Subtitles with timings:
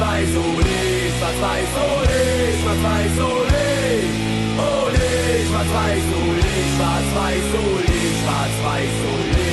[0.00, 2.22] schwarz-weiß, ole, schwarz-weiß, ole,
[2.60, 3.64] schwarz-weiß, ole,
[4.56, 5.08] ole,
[5.46, 9.44] schwarz-weiß, ole, schwarz-weiß, ole, schwarz-weiß, ole.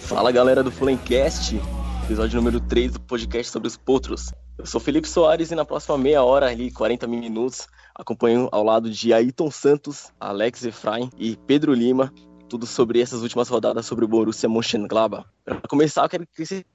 [0.00, 1.54] Fala galera do Flancast,
[2.02, 4.32] episódio número 3 do podcast sobre os potros.
[4.58, 8.90] Eu sou Felipe Soares e na próxima meia hora, ali, 40 minutos, acompanho ao lado
[8.90, 12.12] de Ayrton Santos, Alex Efraim e Pedro Lima,
[12.50, 15.24] tudo sobre essas últimas rodadas sobre o Borussia Mönchengladbach.
[15.44, 16.66] Para começar, eu quero que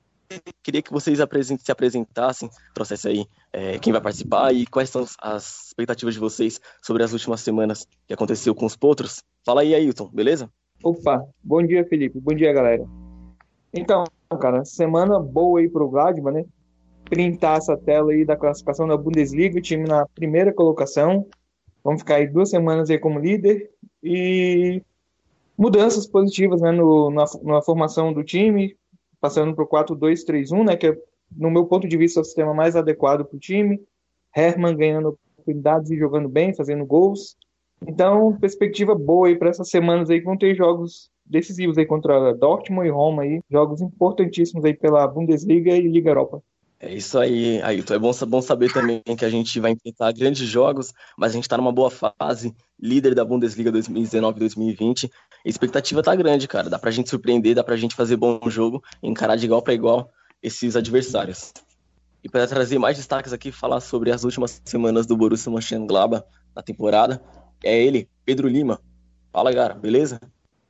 [0.64, 1.20] queria que vocês
[1.60, 6.62] se apresentassem, trouxessem aí é, quem vai participar e quais são as expectativas de vocês
[6.82, 9.22] sobre as últimas semanas que aconteceu com os potros.
[9.46, 10.50] Fala aí, Ailton, beleza?
[10.82, 12.20] Opa, bom dia, Felipe.
[12.22, 12.86] Bom dia, galera.
[13.74, 14.06] Então,
[14.40, 16.46] cara, semana boa aí pro Gladbach, né?
[17.04, 21.28] Printar essa tela aí da classificação da Bundesliga, o time na primeira colocação.
[21.84, 23.70] Vamos ficar aí duas semanas aí como líder
[24.02, 24.82] e
[25.58, 28.76] mudanças positivas né, no, na, na formação do time,
[29.20, 30.98] passando para o 4-2-3-1, né, que é,
[31.36, 33.82] no meu ponto de vista, é o sistema mais adequado para o time.
[34.36, 37.38] Herman ganhando oportunidades e jogando bem, fazendo gols.
[37.88, 42.34] Então, perspectiva boa aí para essas semanas aí que vão ter jogos decisivos aí contra
[42.34, 46.44] Dortmund e Roma aí, jogos importantíssimos aí pela Bundesliga e Liga Europa.
[46.80, 47.94] É isso aí, Ailton.
[47.94, 51.44] É bom, bom saber também que a gente vai enfrentar grandes jogos, mas a gente
[51.44, 55.10] está numa boa fase, líder da Bundesliga 2019-2020.
[55.46, 56.70] A expectativa tá grande, cara.
[56.70, 60.12] Dá pra gente surpreender, dá pra gente fazer bom jogo, encarar de igual para igual
[60.44, 61.54] esses adversários.
[62.24, 66.62] E para trazer mais destaques aqui, falar sobre as últimas semanas do Borussia Mönchengladbach na
[66.62, 67.22] temporada,
[67.64, 68.82] é ele, Pedro Lima.
[69.32, 70.20] Fala, cara, beleza?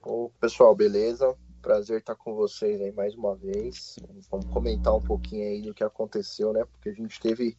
[0.04, 1.36] Ô, pessoal, beleza?
[1.66, 3.96] Prazer estar com vocês aí mais uma vez.
[4.30, 6.64] Vamos comentar um pouquinho aí do que aconteceu, né?
[6.64, 7.58] Porque a gente teve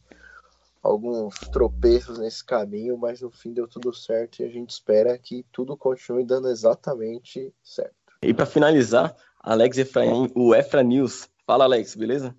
[0.81, 5.45] alguns tropeços nesse caminho, mas no fim deu tudo certo e a gente espera que
[5.51, 7.93] tudo continue dando exatamente certo.
[8.23, 11.29] E para finalizar, Alex Efraim, o Efra News.
[11.45, 12.33] Fala, Alex, beleza?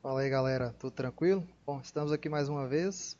[0.00, 0.74] Fala aí, galera.
[0.78, 1.46] Tudo tranquilo?
[1.66, 3.18] Bom, estamos aqui mais uma vez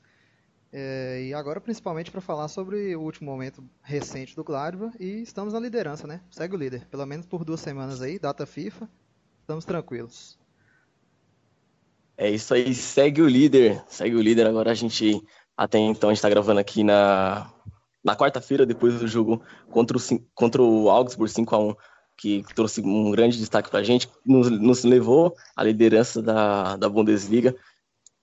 [0.73, 5.52] é, e agora, principalmente, para falar sobre o último momento recente do Gladbach e estamos
[5.52, 6.23] na liderança, né?
[6.30, 8.89] Segue o líder, pelo menos por duas semanas aí, data FIFA,
[9.42, 10.39] estamos tranquilos.
[12.17, 14.46] É isso aí, segue o líder, segue o líder.
[14.46, 15.23] Agora a gente,
[15.55, 17.52] até então, está gravando aqui na,
[18.02, 20.01] na quarta-feira, depois do jogo contra o,
[20.35, 21.77] contra o Augsburg 5x1,
[22.17, 26.89] que trouxe um grande destaque para a gente, nos, nos levou à liderança da, da
[26.89, 27.55] Bundesliga.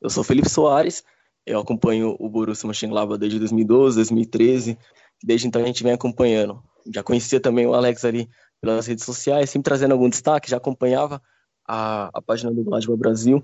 [0.02, 1.04] Eu sou Felipe Soares
[1.50, 4.78] eu acompanho o Borussia Mönchengladbach desde 2012, 2013.
[5.24, 6.62] Desde então a gente vem acompanhando.
[6.94, 8.30] Já conhecia também o Alex ali
[8.62, 11.20] pelas redes sociais, sempre trazendo algum destaque, já acompanhava
[11.68, 13.44] a, a página do Gladbach Brasil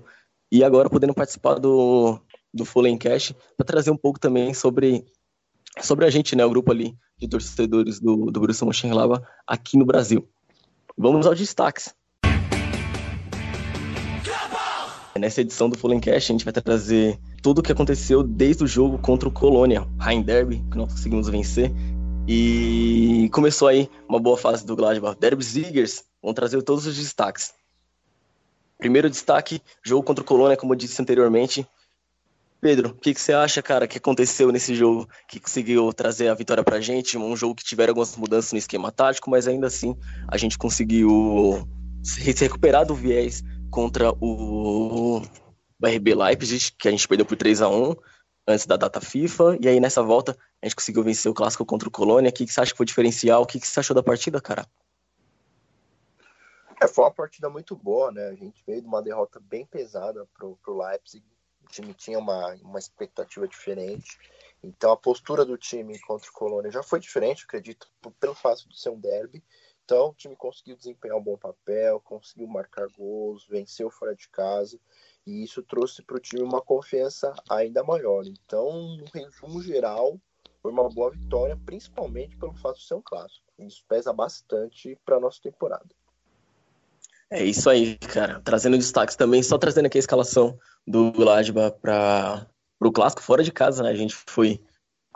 [0.52, 2.20] e agora podendo participar do,
[2.54, 5.04] do Fullencast para trazer um pouco também sobre,
[5.80, 9.84] sobre a gente, né, o grupo ali de torcedores do, do Borussia Mönchengladbach aqui no
[9.84, 10.28] Brasil.
[10.96, 11.92] Vamos aos destaques.
[15.18, 18.98] Nessa edição do Fullencast a gente vai trazer tudo o que aconteceu desde o jogo
[18.98, 21.72] contra o Colônia, Rhein Derby, que nós conseguimos vencer.
[22.28, 25.16] E começou aí uma boa fase do Gladbach.
[25.18, 27.54] Derby Ziggers, vão trazer todos os destaques.
[28.78, 31.66] Primeiro destaque, jogo contra o Colônia, como eu disse anteriormente.
[32.60, 36.34] Pedro, o que, que, você acha, cara, que aconteceu nesse jogo que conseguiu trazer a
[36.34, 37.16] vitória pra gente?
[37.16, 39.96] Um jogo que tiveram algumas mudanças no esquema tático, mas ainda assim
[40.26, 41.66] a gente conseguiu
[42.02, 45.20] se recuperar do viés contra o
[45.82, 47.94] RB Leipzig, que a gente perdeu por 3 a 1
[48.48, 51.88] antes da data FIFA, e aí nessa volta a gente conseguiu vencer o clássico contra
[51.88, 52.30] o Colônia.
[52.30, 53.42] O que, que você acha que foi diferencial?
[53.42, 54.66] O que, que você achou da partida, cara?
[56.80, 58.28] É, foi uma partida muito boa, né?
[58.28, 61.24] A gente veio de uma derrota bem pesada pro, pro Leipzig.
[61.64, 64.18] O time tinha uma, uma expectativa diferente.
[64.62, 67.88] Então a postura do time contra o Colônia já foi diferente, acredito,
[68.20, 69.42] pelo fato de ser um derby.
[69.86, 74.76] Então o time conseguiu desempenhar um bom papel, conseguiu marcar gols, venceu fora de casa.
[75.24, 78.26] E isso trouxe para o time uma confiança ainda maior.
[78.26, 80.18] Então, no resumo geral,
[80.60, 83.46] foi uma boa vitória, principalmente pelo fato de ser um clássico.
[83.60, 85.86] Isso pesa bastante para nossa temporada.
[87.30, 88.40] É isso aí, cara.
[88.40, 92.46] Trazendo destaques também, só trazendo aqui a escalação do Gladbach para
[92.80, 93.90] o clássico fora de casa, né?
[93.90, 94.60] A gente foi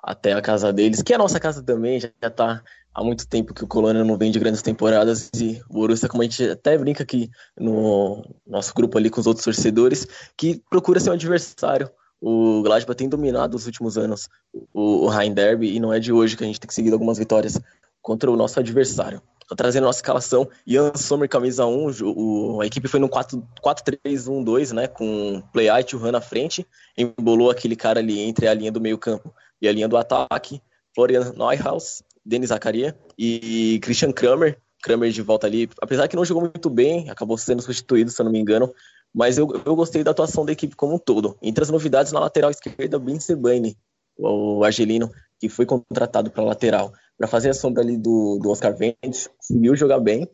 [0.03, 2.63] até a casa deles, que é a nossa casa também, já está
[2.95, 6.23] há muito tempo que o Colônia não vem de grandes temporadas e o Borussia, como
[6.23, 10.07] a gente até brinca aqui no nosso grupo ali com os outros torcedores,
[10.37, 11.91] que procura ser um adversário.
[12.21, 14.29] O Gladbach tem dominado os últimos anos
[14.75, 17.59] o, Rhein Derby e não é de hoje que a gente tem conseguido algumas vitórias
[18.03, 19.23] contra o nosso adversário.
[19.49, 20.49] Tô trazendo a nossa escalação.
[20.65, 21.91] Ian Sommer, camisa 1.
[22.05, 24.87] O, a equipe foi no 4-3-1-2, né?
[24.87, 26.65] Com Play-Out e o Han na frente.
[26.97, 30.63] Embolou aquele cara ali entre a linha do meio-campo e a linha do ataque.
[30.95, 36.43] Florian Neuhaus, Denis Zakaria e Christian Kramer Kramer de volta ali, apesar que não jogou
[36.43, 38.73] muito bem, acabou sendo substituído, se eu não me engano,
[39.13, 41.37] mas eu, eu gostei da atuação da equipe como um todo.
[41.43, 43.77] Entre as novidades, na lateral esquerda, Ben Sebane,
[44.17, 48.75] o argelino, que foi contratado para lateral, para fazer a sombra ali do, do Oscar
[48.75, 50.27] Vendes, conseguiu jogar bem,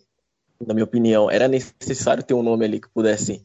[0.65, 3.45] na minha opinião, era necessário ter um nome ali que pudesse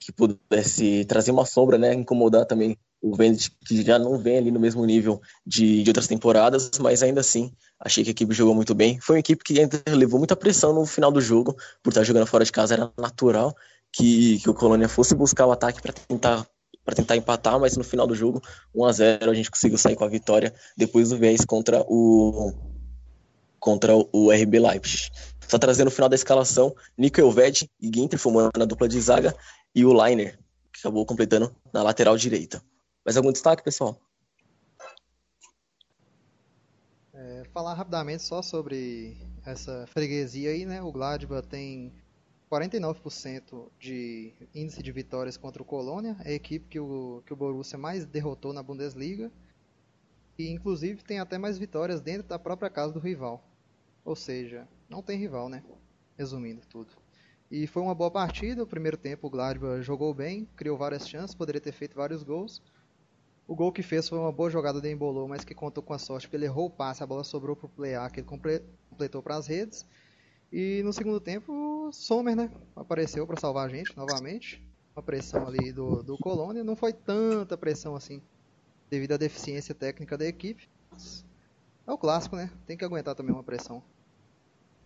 [0.00, 4.50] que pudesse trazer uma sombra, né, incomodar também o Vendes, que já não vem ali
[4.50, 8.54] no mesmo nível de, de outras temporadas, mas ainda assim, achei que a equipe jogou
[8.54, 8.98] muito bem.
[9.00, 12.26] Foi uma equipe que ainda levou muita pressão no final do jogo, por estar jogando
[12.26, 13.54] fora de casa, era natural
[13.92, 16.46] que, que o Colônia fosse buscar o ataque para tentar
[16.82, 18.42] para tentar empatar, mas no final do jogo,
[18.74, 22.52] 1 a 0 a gente conseguiu sair com a vitória depois do viés contra o
[23.58, 25.10] contra o RB Leipzig.
[25.50, 29.36] Só trazendo o final da escalação, Nico Elved e Ginter formando a dupla de zaga
[29.74, 30.38] e o Liner,
[30.72, 32.62] que acabou completando na lateral direita.
[33.04, 34.00] Mais algum destaque, pessoal?
[37.12, 40.80] É, falar rapidamente só sobre essa freguesia aí, né?
[40.82, 41.92] O Gladbach tem
[42.48, 47.36] 49% de índice de vitórias contra o Colônia, é a equipe que o, que o
[47.36, 49.32] Borussia mais derrotou na Bundesliga.
[50.38, 53.42] E inclusive tem até mais vitórias dentro da própria casa do rival.
[54.04, 55.62] Ou seja, não tem rival, né?
[56.18, 56.90] Resumindo tudo.
[57.50, 58.62] E foi uma boa partida.
[58.62, 62.60] O primeiro tempo o Gladbach jogou bem, criou várias chances, poderia ter feito vários gols.
[63.46, 65.98] O gol que fez foi uma boa jogada do Embolou, mas que contou com a
[65.98, 69.22] sorte, porque ele errou o passe, a bola sobrou para o Plea, que ele completou
[69.22, 69.84] para as redes.
[70.52, 74.64] E no segundo tempo, o Sommer, né, apareceu para salvar a gente novamente.
[74.94, 76.62] Uma pressão ali do, do Colônia.
[76.62, 78.20] Não foi tanta pressão assim,
[78.88, 80.68] devido à deficiência técnica da equipe.
[81.86, 82.50] É o clássico, né?
[82.66, 83.82] Tem que aguentar também uma pressão.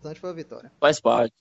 [0.05, 0.73] O importante foi a vitória.
[0.79, 1.33] Faz parte.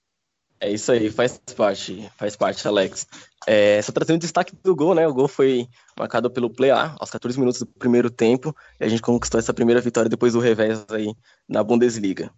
[0.58, 3.06] É isso aí, faz parte, faz parte, Alex.
[3.46, 5.06] É, só trazendo destaque do gol, né?
[5.06, 5.68] O gol foi
[6.00, 9.82] marcado pelo Plea aos 14 minutos do primeiro tempo e a gente conquistou essa primeira
[9.82, 11.14] vitória depois do revés aí
[11.46, 12.32] na Bundesliga.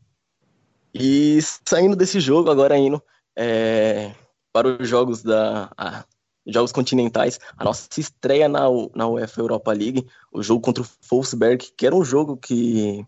[0.92, 3.00] E saindo desse jogo, agora indo
[3.36, 4.12] é,
[4.52, 6.06] para os jogos da a,
[6.48, 8.62] jogos continentais, a nossa estreia na,
[8.96, 13.06] na UEFA Europa League, o jogo contra o Wolfsberg, que era um jogo que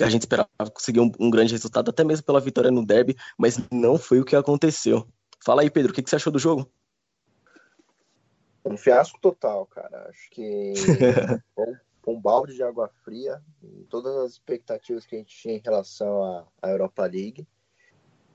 [0.00, 3.58] a gente esperava conseguir um, um, grande resultado, até mesmo pela vitória no derby, mas
[3.70, 5.06] não foi o que aconteceu.
[5.44, 6.70] Fala aí, Pedro, o que, que você achou do jogo?
[8.64, 10.08] Um fiasco total, cara.
[10.08, 10.74] Acho que
[12.06, 16.22] um balde de água fria em todas as expectativas que a gente tinha em relação
[16.22, 17.46] à, à Europa League,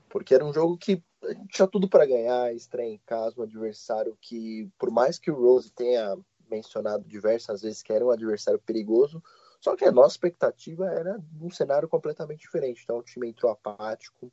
[0.08, 3.44] porque era um jogo que a gente tinha tudo para ganhar, estreia em casa, um
[3.44, 6.16] adversário que, por mais que o Rose tenha
[6.48, 9.22] mencionado diversas vezes que era um adversário perigoso,
[9.60, 12.82] só que a nossa expectativa era um cenário completamente diferente.
[12.84, 14.30] Então o time entrou apático,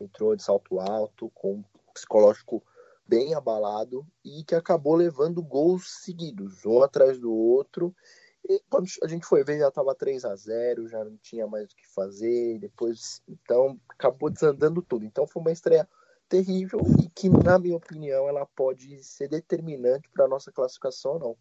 [0.00, 2.62] entrou de salto alto, com um psicológico
[3.06, 7.94] bem abalado e que acabou levando gols seguidos, um atrás do outro,
[8.48, 11.72] e quando a gente foi ver, já estava 3 a 0 já não tinha mais
[11.72, 12.58] o que fazer.
[12.58, 15.04] Depois, então, acabou desandando tudo.
[15.04, 15.88] Então, foi uma estreia
[16.28, 21.18] terrível e que, na minha opinião, ela pode ser determinante para a nossa classificação ou
[21.18, 21.36] não.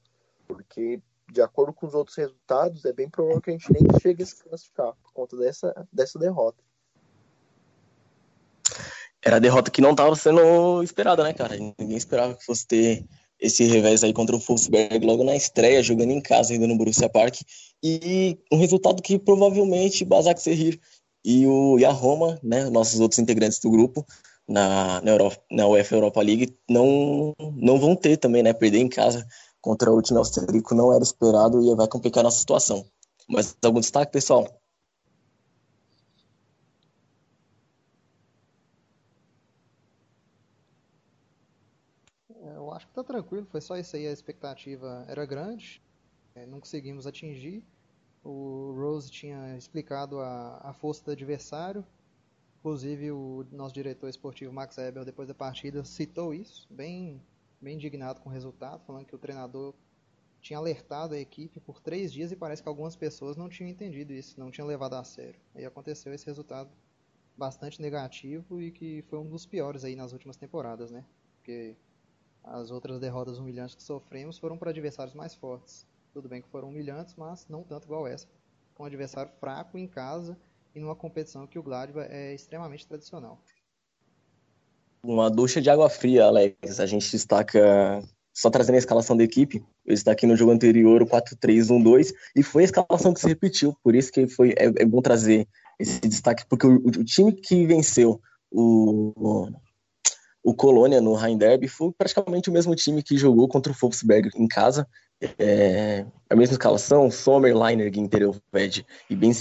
[0.47, 0.99] Porque,
[1.31, 4.25] de acordo com os outros resultados, é bem provável que a gente nem chegue a
[4.25, 6.63] se classificar por conta dessa, dessa derrota.
[9.23, 11.57] Era a derrota que não estava sendo esperada, né, cara?
[11.57, 13.05] Ninguém esperava que fosse ter
[13.39, 17.09] esse revés aí contra o Wolfsberg logo na estreia, jogando em casa ainda no Borussia
[17.09, 17.41] Park,
[17.83, 20.79] e um resultado que provavelmente Basak Serrir
[21.23, 24.05] e o e a Roma, né, nossos outros integrantes do grupo,
[24.47, 28.87] na, na, Euro, na UEFA Europa League, não, não vão ter também, né, perder em
[28.87, 29.25] casa
[29.65, 32.85] contra o time austríaco não era esperado e vai complicar nossa situação.
[33.27, 34.47] Mas algum destaque, pessoal?
[42.75, 45.81] acho que tá tranquilo, foi só isso aí, a expectativa era grande,
[46.35, 47.63] é, não conseguimos atingir.
[48.23, 51.85] O Rose tinha explicado a, a força do adversário,
[52.59, 57.21] inclusive o nosso diretor esportivo Max Eber, depois da partida, citou isso, bem,
[57.65, 59.73] bem indignado com o resultado, falando que o treinador
[60.39, 64.13] tinha alertado a equipe por três dias e parece que algumas pessoas não tinham entendido
[64.13, 65.39] isso, não tinham levado a sério.
[65.55, 66.69] Aí aconteceu esse resultado
[67.35, 71.03] bastante negativo e que foi um dos piores aí nas últimas temporadas, né?
[71.37, 71.75] Porque
[72.43, 75.87] as outras derrotas humilhantes que sofremos foram para adversários mais fortes.
[76.13, 78.27] Tudo bem que foram humilhantes, mas não tanto igual essa.
[78.79, 80.37] Um adversário fraco em casa
[80.75, 83.41] e numa competição que o Gladbach é extremamente tradicional.
[85.07, 86.79] Uma ducha de água fria, Alex.
[86.79, 91.05] A gente destaca, só trazendo a escalação da equipe, eu destaquei no jogo anterior o
[91.05, 95.01] 4-3-1-2 e foi a escalação que se repetiu, por isso que foi, é, é bom
[95.01, 95.47] trazer
[95.79, 98.19] esse destaque, porque o, o time que venceu
[98.51, 99.51] o,
[100.43, 104.31] o Colônia no Rhein Derby foi praticamente o mesmo time que jogou contra o Wolfsberg
[104.35, 104.87] em casa.
[105.37, 109.31] É, a mesma escalação, Sommer, Leiner, Ginter, Elved e Ben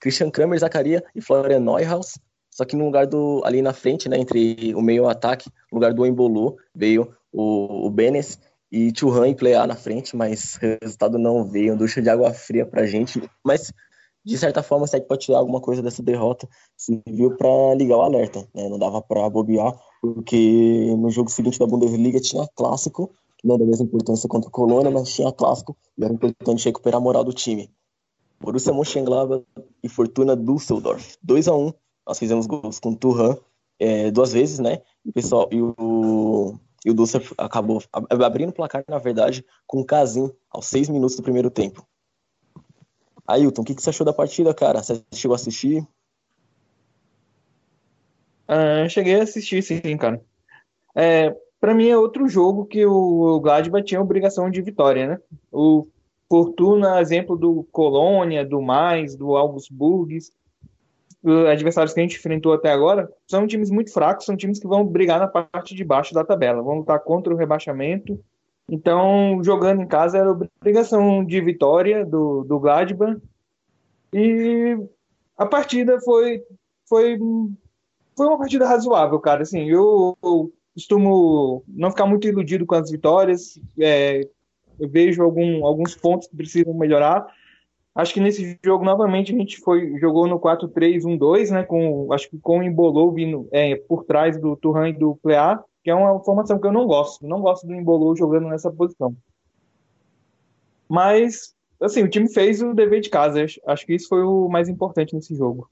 [0.00, 2.18] Christian Kramer, Zacaria e Florian Neuhaus.
[2.56, 3.42] Só que no lugar do.
[3.44, 4.18] Ali na frente, né?
[4.18, 8.38] Entre o meio e o ataque, no lugar do Embolu, veio o, o Benes
[8.72, 11.76] e Churran e Play na frente, mas o resultado não veio.
[11.76, 13.22] Ducha de água fria pra gente.
[13.44, 13.70] Mas,
[14.24, 18.00] de certa forma, se que pode tirar alguma coisa dessa derrota, serviu para ligar o
[18.00, 18.48] alerta.
[18.54, 18.70] Né?
[18.70, 23.12] Não dava para bobear, porque no jogo seguinte da Bundesliga tinha clássico,
[23.44, 27.04] não da mesma importância contra o Colônia, mas tinha clássico e era importante recuperar a
[27.04, 27.70] moral do time.
[28.40, 29.44] Borussia Mönchengladbach
[29.82, 31.18] e Fortuna Düsseldorf.
[31.22, 31.72] 2 a 1
[32.06, 33.36] nós fizemos gols com o Turhan
[33.78, 34.82] é, duas vezes, né?
[35.04, 37.82] E o pessoal e o e o Düsseldorf acabou
[38.24, 41.84] abrindo o placar, na verdade, com o Casim aos seis minutos do primeiro tempo.
[43.26, 44.80] Ailton, o que, que você achou da partida, cara?
[44.80, 45.84] Você chegou a assistir?
[48.46, 50.22] Ah, cheguei a assistir, sim, cara.
[50.94, 55.18] É, para mim é outro jogo que o Gladbach tinha obrigação de vitória, né?
[55.50, 55.88] O
[56.28, 60.18] Fortuna, exemplo do Colônia, do Mais, do Augsburg,
[61.48, 64.86] adversários que a gente enfrentou até agora, são times muito fracos, são times que vão
[64.86, 68.18] brigar na parte de baixo da tabela, vão lutar contra o rebaixamento.
[68.68, 73.20] Então, jogando em casa era obrigação de vitória do, do Gladbach.
[74.12, 74.76] E
[75.36, 76.42] a partida foi,
[76.88, 77.18] foi,
[78.16, 79.42] foi uma partida razoável, cara.
[79.42, 83.58] Assim, eu, eu costumo não ficar muito iludido com as vitórias.
[83.78, 84.28] É,
[84.78, 87.26] eu vejo algum, alguns pontos que precisam melhorar.
[87.96, 91.62] Acho que nesse jogo, novamente, a gente foi, jogou no 4-3-1-2, né?
[91.62, 95.58] Com, acho que com o Embolou vindo é, por trás do Turhan e do Plea,
[95.82, 97.26] que é uma formação que eu não gosto.
[97.26, 99.16] Não gosto do Embolou jogando nessa posição.
[100.86, 103.46] Mas, assim, o time fez o dever de casa.
[103.66, 105.66] Acho que isso foi o mais importante nesse jogo.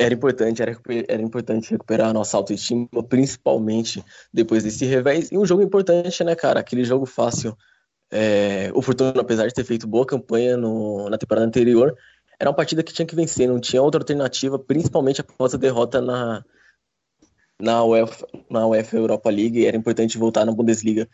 [0.00, 0.74] Era importante, era,
[1.06, 4.02] era importante recuperar a nossa autoestima, principalmente
[4.32, 5.30] depois desse revés.
[5.30, 6.60] E um jogo importante, né, cara?
[6.60, 7.54] Aquele jogo fácil.
[8.16, 11.96] É, o Fortuna, apesar de ter feito boa campanha no, na temporada anterior,
[12.38, 16.00] era uma partida que tinha que vencer, não tinha outra alternativa, principalmente após a derrota
[16.00, 16.44] na,
[17.60, 19.66] na, UEFA, na UEFA Europa League.
[19.66, 21.08] Era importante voltar na Bundesliga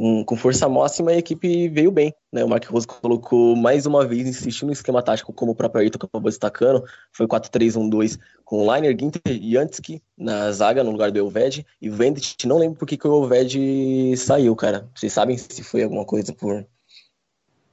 [0.00, 2.14] com, com força máxima, a equipe veio bem.
[2.32, 2.42] Né?
[2.42, 5.98] O Mark Rose colocou mais uma vez, insistiu no esquema tático, como o próprio Ayrton
[5.98, 6.82] acabou destacando.
[7.12, 11.66] Foi 4-3-1-2 com o Liner, Ginter e Jansky na zaga, no lugar do Elved.
[11.82, 14.88] E Vendit, não lembro por que, que o Elved saiu, cara.
[14.94, 16.66] Vocês sabem se foi alguma coisa por,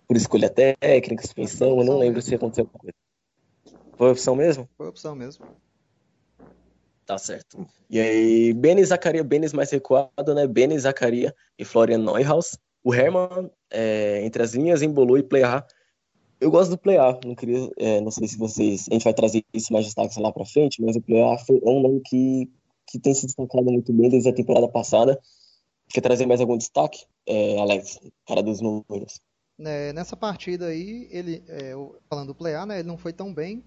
[0.06, 1.80] por escolha técnica, suspensão?
[1.80, 2.96] Eu não lembro se aconteceu alguma coisa.
[3.98, 4.68] Foi opção mesmo?
[4.78, 5.46] Foi opção mesmo.
[7.08, 7.66] Tá certo.
[7.90, 10.46] E aí, Beni Zacaria, Benes mais recuado, né?
[10.46, 12.60] Beni Zacaria e Florian Neuhaus.
[12.84, 15.66] O Herman, é, entre as linhas, embolou e playar.
[16.38, 19.44] Eu gosto do playar, não queria, é, não sei se vocês, a gente vai trazer
[19.54, 22.52] isso mais destaques lá pra frente, mas o playar é um nome que,
[22.86, 25.18] que tem se destacado muito bem desde a temporada passada.
[25.90, 29.22] Quer trazer mais algum destaque, é, Alex, cara dos números?
[29.60, 31.72] É, nessa partida aí, ele, é,
[32.10, 33.64] falando do playar, né, ele não foi tão bem,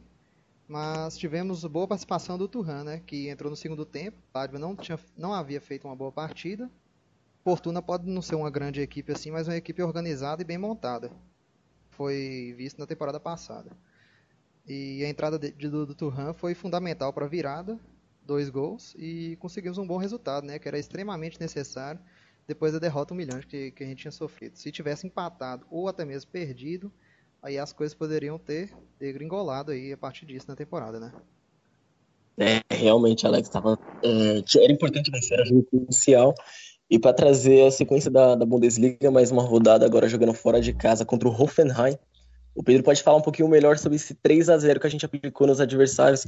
[0.71, 4.17] mas tivemos boa participação do Turhan, né, que entrou no segundo tempo.
[4.33, 6.71] O Ladva não, tinha, não havia feito uma boa partida.
[7.43, 11.11] Fortuna pode não ser uma grande equipe assim, mas uma equipe organizada e bem montada.
[11.89, 13.77] Foi visto na temporada passada.
[14.65, 17.77] E a entrada de, de, do, do Turhan foi fundamental para a virada,
[18.25, 21.99] dois gols, e conseguimos um bom resultado, né, que era extremamente necessário
[22.47, 24.57] depois da derrota humilhante que, que a gente tinha sofrido.
[24.57, 26.93] Se tivesse empatado ou até mesmo perdido,
[27.43, 31.13] aí as coisas poderiam ter degringolado aí a partir disso na temporada, né?
[32.39, 36.35] É, realmente, Alex, tava, é, era importante vencer, era jogo crucial.
[36.89, 40.73] E para trazer a sequência da, da Bundesliga, mais uma rodada agora jogando fora de
[40.73, 41.97] casa contra o Hoffenheim.
[42.55, 45.05] O Pedro pode falar um pouquinho melhor sobre esse 3 a 0 que a gente
[45.05, 46.27] aplicou nos adversários.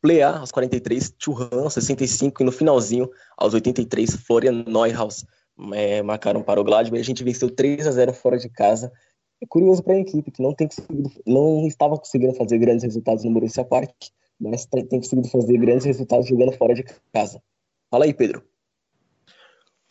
[0.00, 5.26] Plea aos 43, Churran aos 65 e no finalzinho, aos 83, Florian Neuhaus
[5.72, 8.92] é, marcaram para o Gladbach a gente venceu 3 a 0 fora de casa
[9.40, 13.24] é curioso para a equipe que não tem conseguido, não estava conseguindo fazer grandes resultados
[13.24, 13.94] no Borussia Park,
[14.38, 17.42] mas tem, conseguido fazer grandes resultados jogando fora de casa.
[17.90, 18.44] Fala aí, Pedro.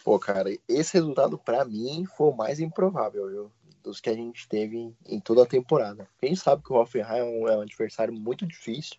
[0.04, 3.52] Pô, cara, esse resultado para mim foi o mais improvável, viu?
[3.84, 6.08] Dos que a gente teve em toda a temporada.
[6.20, 8.98] Quem sabe que o Hoffenheim é um, é um adversário muito difícil,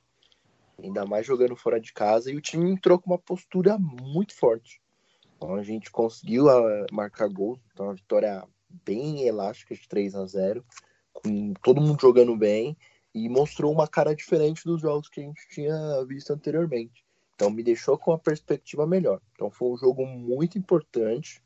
[0.82, 4.80] ainda mais jogando fora de casa, e o time entrou com uma postura muito forte.
[5.36, 8.44] Então a gente conseguiu uh, marcar gols, então a vitória
[8.84, 10.64] bem elástica de 3 a 0
[11.12, 12.76] com todo mundo jogando bem
[13.14, 17.04] e mostrou uma cara diferente dos jogos que a gente tinha visto anteriormente.
[17.34, 19.20] Então me deixou com uma perspectiva melhor.
[19.32, 21.42] Então foi um jogo muito importante,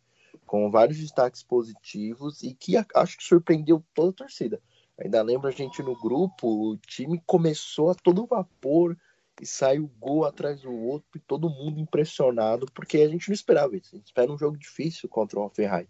[0.47, 4.61] com vários destaques positivos e que acho que surpreendeu toda a torcida.
[4.99, 8.97] Ainda lembro a gente no grupo, o time começou a todo vapor
[9.41, 13.77] e saiu gol atrás do outro e todo mundo impressionado, porque a gente não esperava
[13.77, 13.91] isso.
[13.93, 15.89] A gente espera um jogo difícil contra o Hoffenheim.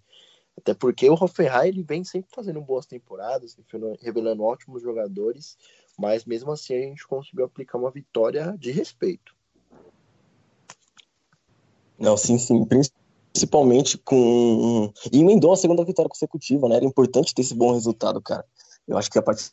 [0.57, 3.57] Até porque o Hoffenheim ele vem sempre fazendo boas temporadas,
[4.01, 5.57] revelando ótimos jogadores.
[5.99, 9.35] mas mesmo assim a gente conseguiu aplicar uma vitória de respeito.
[11.99, 12.65] Não, sim, sim.
[13.33, 14.93] Principalmente com.
[15.13, 16.77] E emendou a segunda vitória consecutiva, né?
[16.77, 18.45] Era importante ter esse bom resultado, cara.
[18.87, 19.49] Eu acho que a partir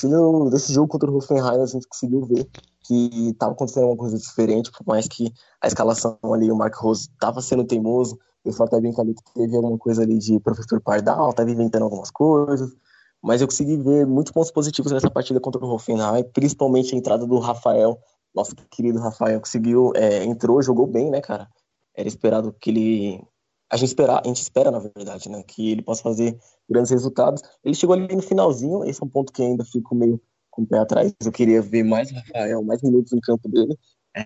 [0.50, 2.50] desse jogo contra o Hoffenheim a gente conseguiu ver
[2.84, 7.04] que estava acontecendo uma coisa diferente, por mais que a escalação ali, o Mark Rose
[7.04, 10.82] estava sendo teimoso, eu só até brincar ali que teve alguma coisa ali de professor
[10.82, 12.76] Pardal, estava inventando algumas coisas,
[13.22, 17.26] mas eu consegui ver muitos pontos positivos nessa partida contra o Hoffenheim, principalmente a entrada
[17.26, 18.00] do Rafael,
[18.34, 21.48] nosso querido Rafael, conseguiu, é, entrou, jogou bem, né, cara?
[21.96, 23.28] Era esperado que ele
[23.72, 27.42] a gente espera, a gente espera na verdade, né, que ele possa fazer grandes resultados.
[27.64, 30.20] Ele chegou ali no finalzinho, esse é um ponto que ainda fico meio
[30.50, 31.14] com o pé atrás.
[31.24, 33.78] Eu queria ver mais Rafael, mais minutos em campo dele.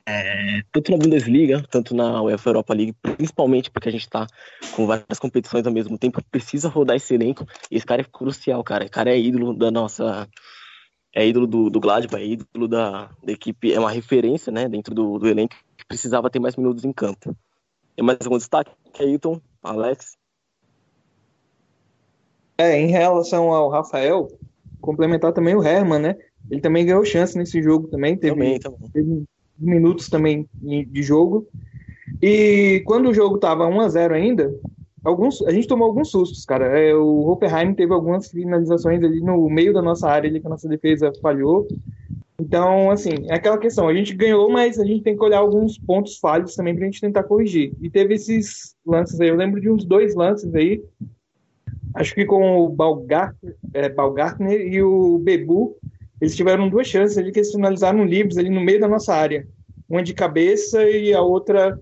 [0.06, 4.28] É, tanto na Bundesliga, tanto na UEFA Europa League, principalmente porque a gente tá
[4.76, 8.64] com várias competições ao mesmo tempo, precisa rodar esse elenco, e esse cara é crucial,
[8.64, 8.84] cara.
[8.84, 10.28] Esse cara é ídolo da nossa.
[11.16, 14.96] É ídolo do, do Gladbach, é ídolo da, da equipe, é uma referência, né, dentro
[14.96, 17.38] do, do elenco, que precisava ter mais minutos em campo.
[17.96, 18.72] Tem mais algum destaque?
[18.94, 20.18] Keilton, Alex?
[22.58, 24.28] É, em relação ao Rafael,
[24.82, 26.18] complementar também o Herman, né?
[26.50, 28.90] Ele também ganhou chance nesse jogo também, teve, também, também.
[28.92, 29.26] teve
[29.63, 31.48] minutos também de jogo.
[32.22, 34.53] E quando o jogo tava 1 a 0 ainda,
[35.03, 36.79] alguns, a gente tomou alguns sustos, cara.
[36.79, 40.50] É, o Hoffenheim teve algumas finalizações ali no meio da nossa área ali que a
[40.50, 41.67] nossa defesa falhou.
[42.39, 45.77] Então, assim, é aquela questão, a gente ganhou, mas a gente tem que olhar alguns
[45.77, 47.74] pontos falhos também pra gente tentar corrigir.
[47.79, 50.84] E teve esses lances aí, eu lembro de uns dois lances aí,
[51.93, 55.77] acho que com o Balgartner, é, Balgartner e o Bebu,
[56.22, 59.48] eles tiveram duas chances ali que eles finalizaram livres ali no meio da nossa área.
[59.89, 61.79] Uma de cabeça e a outra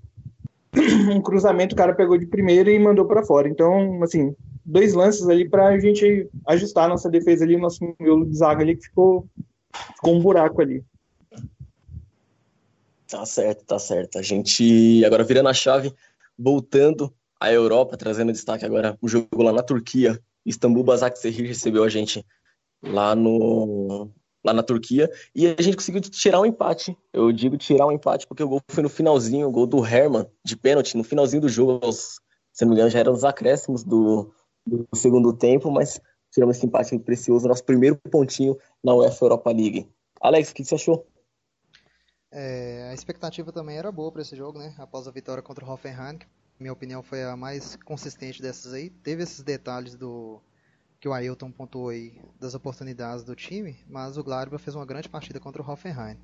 [1.13, 3.47] um cruzamento, o cara pegou de primeira e mandou para fora.
[3.47, 4.35] Então, assim,
[4.65, 8.61] dois lances ali para a gente ajustar a nossa defesa ali, nosso miolo de zaga
[8.61, 9.27] ali que ficou
[9.95, 10.83] ficou um buraco ali.
[13.07, 14.17] Tá certo, tá certo.
[14.17, 15.93] A gente agora virando a chave,
[16.37, 20.19] voltando à Europa, trazendo destaque agora o jogo lá na Turquia.
[20.45, 22.25] Istambul Basaksehir recebeu a gente
[22.81, 24.09] lá no
[24.43, 26.97] lá na Turquia e a gente conseguiu tirar um empate.
[27.13, 30.25] Eu digo tirar um empate porque o gol foi no finalzinho, o gol do Herman
[30.43, 32.19] de pênalti, no finalzinho do jogo, aos,
[32.51, 34.33] se não me engano, já eram os acréscimos do,
[34.65, 36.01] do segundo tempo, mas
[36.31, 39.89] tiramos esse empate precioso, nosso primeiro pontinho na UEFA Europa League.
[40.19, 41.05] Alex, o que você achou?
[42.31, 44.73] É, a expectativa também era boa para esse jogo, né?
[44.77, 46.25] Após a vitória contra o Hoffenheim, que,
[46.57, 48.89] minha opinião foi a mais consistente dessas aí.
[48.89, 50.41] Teve esses detalhes do
[51.01, 55.09] que o Ailton pontuou aí das oportunidades do time, mas o Gladbach fez uma grande
[55.09, 56.15] partida contra o Hoffenheim.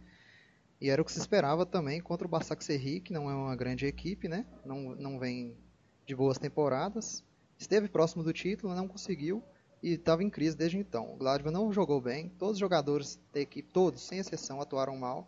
[0.80, 3.88] E era o que se esperava também contra o Basaksehir, que não é uma grande
[3.88, 4.46] equipe, né?
[4.64, 5.58] Não, não vem
[6.06, 7.24] de boas temporadas.
[7.58, 9.44] Esteve próximo do título, não conseguiu
[9.82, 11.12] e estava em crise desde então.
[11.12, 15.28] O Gladbach não jogou bem, todos os jogadores da equipe, todos, sem exceção, atuaram mal.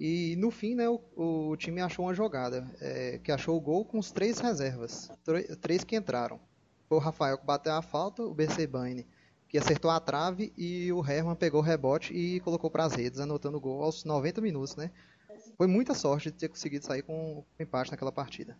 [0.00, 3.84] E no fim, né, o, o time achou uma jogada, é, que achou o gol
[3.84, 5.08] com os três reservas,
[5.60, 6.40] três que entraram.
[6.90, 9.06] O Rafael que bateu a falta, o BC Baine
[9.48, 13.18] que acertou a trave e o Herman pegou o rebote e colocou para as redes,
[13.18, 14.90] anotando o gol aos 90 minutos, né?
[15.56, 18.56] Foi muita sorte de ter conseguido sair com um empate naquela partida.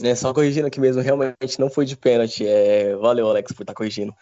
[0.00, 2.46] É, só corrigindo aqui mesmo, realmente não foi de pênalti.
[2.46, 4.14] É, valeu, Alex, por estar tá corrigindo.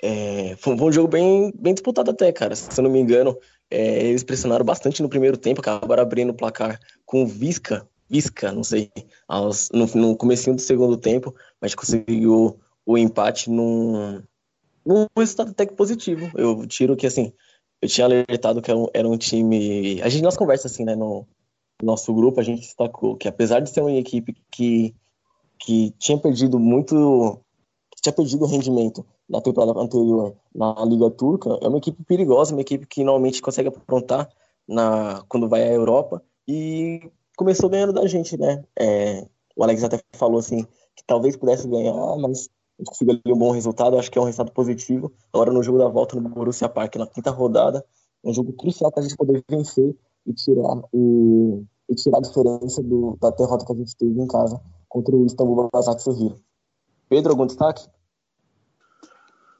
[0.00, 2.54] É, foi, um jogo bem, bem disputado até, cara.
[2.54, 3.38] Se eu não me engano,
[3.70, 8.52] é, eles pressionaram bastante no primeiro tempo, acabaram abrindo o placar com o Visca, Visca,
[8.52, 8.90] não sei,
[9.26, 14.22] aos, no, no comecinho do segundo tempo, mas conseguiu o empate num,
[14.84, 16.30] num resultado até que positivo.
[16.34, 17.32] Eu tiro que, assim,
[17.80, 20.00] eu tinha alertado que era um, era um time...
[20.02, 21.26] A gente, nós conversa assim, né, no,
[21.82, 24.94] nosso grupo, a gente destacou que apesar de ser uma equipe que,
[25.58, 27.40] que tinha perdido muito,
[28.00, 32.86] tinha perdido rendimento na temporada anterior na Liga Turca, é uma equipe perigosa, uma equipe
[32.86, 34.28] que normalmente consegue aprontar
[34.68, 38.64] na, quando vai à Europa e começou ganhando da gente, né?
[38.78, 40.64] É, o Alex até falou assim
[40.96, 42.48] que talvez pudesse ganhar, mas
[42.84, 45.12] conseguiu um bom resultado, acho que é um resultado positivo.
[45.32, 47.84] Agora no jogo da volta no Borussia Park, na quinta rodada,
[48.24, 49.94] é um jogo crucial para a gente poder vencer
[50.26, 54.26] e tirar o e tirar a diferença do, da derrota que a gente teve em
[54.26, 56.34] casa contra o Istambul Basaksehir.
[57.08, 57.86] Pedro, algum destaque?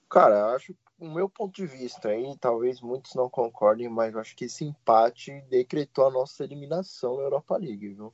[0.09, 4.37] Cara, acho o meu ponto de vista aí, talvez muitos não concordem, mas eu acho
[4.37, 8.13] que esse empate decretou a nossa eliminação na Europa League, viu?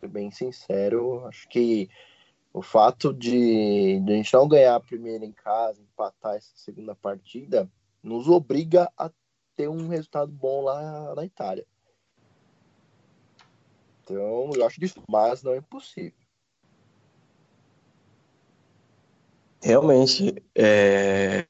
[0.00, 1.88] Ser bem sincero, acho que
[2.52, 6.94] o fato de, de a gente não ganhar a primeira em casa, empatar essa segunda
[6.94, 7.68] partida,
[8.02, 9.10] nos obriga a
[9.56, 11.66] ter um resultado bom lá na Itália.
[14.02, 16.12] Então, eu acho difícil, mas não é impossível.
[19.62, 21.46] Realmente, é,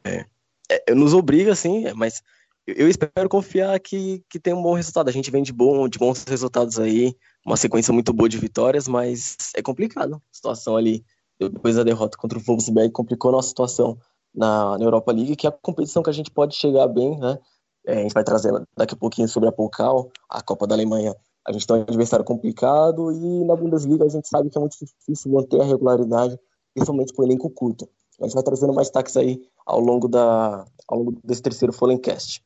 [0.86, 2.22] é, nos obriga, sim, mas
[2.66, 5.08] eu espero confiar que, que tem um bom resultado.
[5.08, 8.88] A gente vem de, bom, de bons resultados aí, uma sequência muito boa de vitórias,
[8.88, 10.14] mas é complicado.
[10.14, 11.04] A situação ali,
[11.38, 13.98] depois da derrota contra o Wolfsberg, complicou a nossa situação
[14.34, 17.38] na, na Europa League, que é a competição que a gente pode chegar bem, né?
[17.86, 21.14] É, a gente vai trazer daqui a pouquinho sobre a Pokal, a Copa da Alemanha.
[21.46, 24.76] A gente tem um adversário complicado e na Bundesliga a gente sabe que é muito
[24.80, 26.38] difícil manter a regularidade,
[26.72, 27.86] principalmente com o elenco curto.
[28.20, 32.42] A gente vai trazendo mais destaques aí ao longo, da, ao longo desse terceiro Fallencast.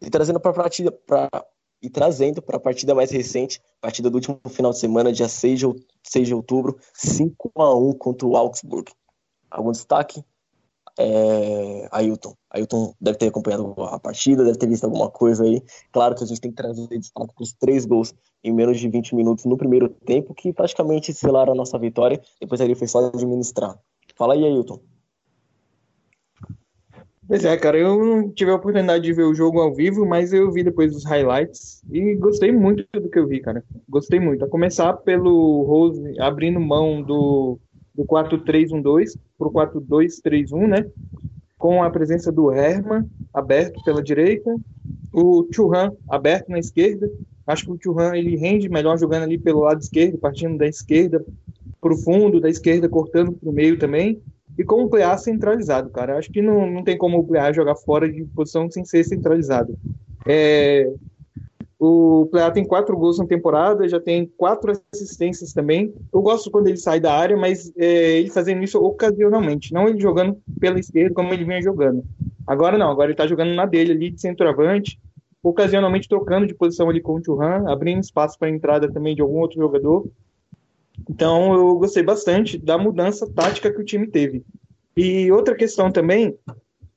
[0.00, 1.28] E trazendo para a partida, pra,
[1.82, 5.58] e trazendo para a partida mais recente, partida do último final de semana, dia 6
[5.58, 5.66] de,
[6.04, 8.90] 6 de outubro, 5 a 1 contra o Augsburg.
[9.50, 10.24] Algum destaque?
[10.98, 12.34] É, Ailton.
[12.50, 15.62] Ailton deve ter acompanhado a partida, deve ter visto alguma coisa aí.
[15.92, 18.88] Claro que a gente tem que trazer destaque para os três gols em menos de
[18.88, 22.20] 20 minutos no primeiro tempo, que praticamente selaram a nossa vitória.
[22.40, 23.78] Depois ali foi só administrar.
[24.14, 24.80] Fala aí, Ailton.
[27.30, 30.32] Pois é, cara, eu não tive a oportunidade de ver o jogo ao vivo, mas
[30.32, 33.62] eu vi depois os highlights e gostei muito do que eu vi, cara.
[33.88, 34.44] Gostei muito.
[34.44, 37.56] A começar pelo Rose abrindo mão do,
[37.94, 40.90] do 4-3-1-2 para o 4-2-3-1, né?
[41.56, 44.52] Com a presença do Herman aberto pela direita,
[45.12, 47.08] o Churran aberto na esquerda.
[47.46, 51.24] Acho que o Churran ele rende melhor jogando ali pelo lado esquerdo, partindo da esquerda
[51.80, 54.20] para o fundo, da esquerda cortando para o meio também
[54.60, 56.18] e com o PA centralizado, cara.
[56.18, 59.74] Acho que não, não tem como o PA jogar fora de posição sem ser centralizado.
[60.26, 60.86] É,
[61.78, 65.94] o PA tem quatro gols na temporada, já tem quatro assistências também.
[66.12, 69.98] Eu gosto quando ele sai da área, mas é, ele fazendo isso ocasionalmente, não ele
[69.98, 72.04] jogando pela esquerda como ele vinha jogando.
[72.46, 75.00] Agora não, agora ele tá jogando na dele ali de centroavante,
[75.42, 79.38] ocasionalmente trocando de posição ali com o Churran, abrindo espaço para entrada também de algum
[79.38, 80.06] outro jogador.
[81.08, 84.44] Então eu gostei bastante da mudança tática que o time teve.
[84.96, 86.36] E outra questão também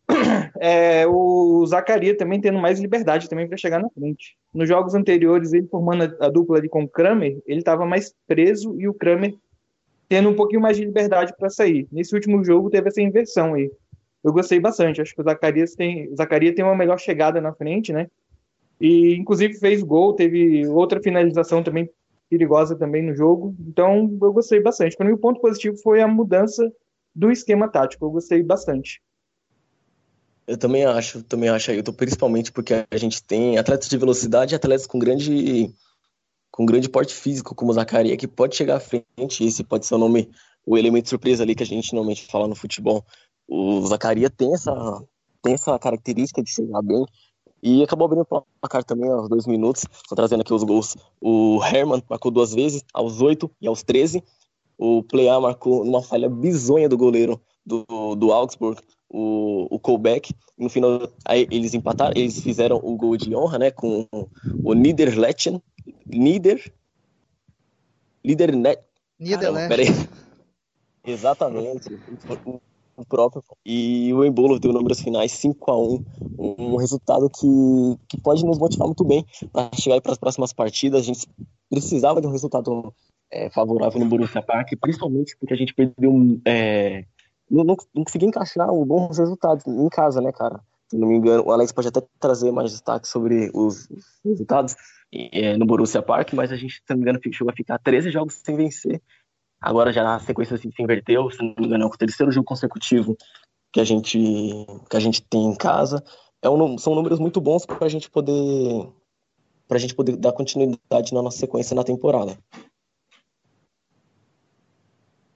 [0.59, 4.35] é o Zacaria também tendo mais liberdade também para chegar na frente.
[4.53, 8.75] Nos jogos anteriores, ele formando a, dupla ali com o Kramer, ele estava mais preso
[8.79, 9.33] e o Kramer
[10.09, 11.87] tendo um pouquinho mais de liberdade para sair.
[11.91, 13.71] Nesse último jogo teve essa inversão aí.
[14.23, 15.01] Eu gostei bastante.
[15.01, 18.07] Acho que o Zacarias tem, o Zacaria tem uma melhor chegada na frente, né?
[18.79, 21.89] E inclusive fez gol, teve outra finalização também
[22.33, 23.55] perigosa também no jogo.
[23.59, 24.97] Então, eu gostei bastante.
[24.97, 26.71] Para mim, o ponto positivo foi a mudança
[27.13, 28.05] do esquema tático.
[28.05, 29.01] Eu gostei bastante.
[30.47, 34.57] Eu também acho, também acho, Ailton, principalmente porque a gente tem atletas de velocidade e
[34.57, 35.73] atletas com grande
[36.51, 39.95] com grande porte físico, como o Zacaria, que pode chegar à frente, esse pode ser
[39.95, 40.29] o nome,
[40.63, 43.03] o elemento surpresa ali que a gente normalmente fala no futebol.
[43.47, 45.03] O Zacaria tem essa,
[45.41, 47.03] tem essa característica de chegar bem,
[47.63, 49.85] e acabou abrindo o placar também aos dois minutos.
[49.89, 50.97] Estou trazendo aqui os gols.
[51.21, 54.21] O Herman marcou duas vezes, aos oito e aos treze.
[54.77, 60.35] O Plea marcou uma falha bizonha do goleiro do, do Augsburg, o, o Colbeck.
[60.57, 64.05] No final, aí eles empataram, eles fizeram o gol de honra, né, com
[64.61, 65.61] o Niederlechen.
[66.05, 66.69] Nieder.
[68.25, 68.81] Niedernet.
[69.17, 70.09] Niederlechen.
[71.05, 71.97] Exatamente
[72.95, 73.43] o próprio.
[73.65, 76.05] E o Embolo deu números finais 5 a 1
[76.37, 77.47] um resultado que,
[78.07, 81.01] que pode nos motivar muito bem para chegar para as próximas partidas.
[81.01, 81.27] A gente
[81.69, 82.93] precisava de um resultado
[83.31, 86.39] é, favorável no Borussia Park, principalmente porque a gente perdeu.
[86.45, 87.05] É,
[87.49, 90.59] não, não, não conseguiu encaixar um bom resultado em casa, né, cara?
[90.89, 93.87] Se não me engano, o Alex pode até trazer mais destaque sobre os
[94.23, 94.75] resultados
[95.11, 98.11] é, no Borussia Park, mas a gente, se não me engano, chegou a ficar 13
[98.11, 99.01] jogos sem vencer
[99.63, 102.45] Agora já a sequência assim, se inverteu, se não me engano, é o terceiro jogo
[102.45, 103.15] consecutivo
[103.71, 104.19] que a gente,
[104.89, 106.03] que a gente tem em casa.
[106.41, 108.91] É um, são números muito bons para a gente poder
[109.65, 112.37] para a gente poder dar continuidade na nossa sequência na temporada.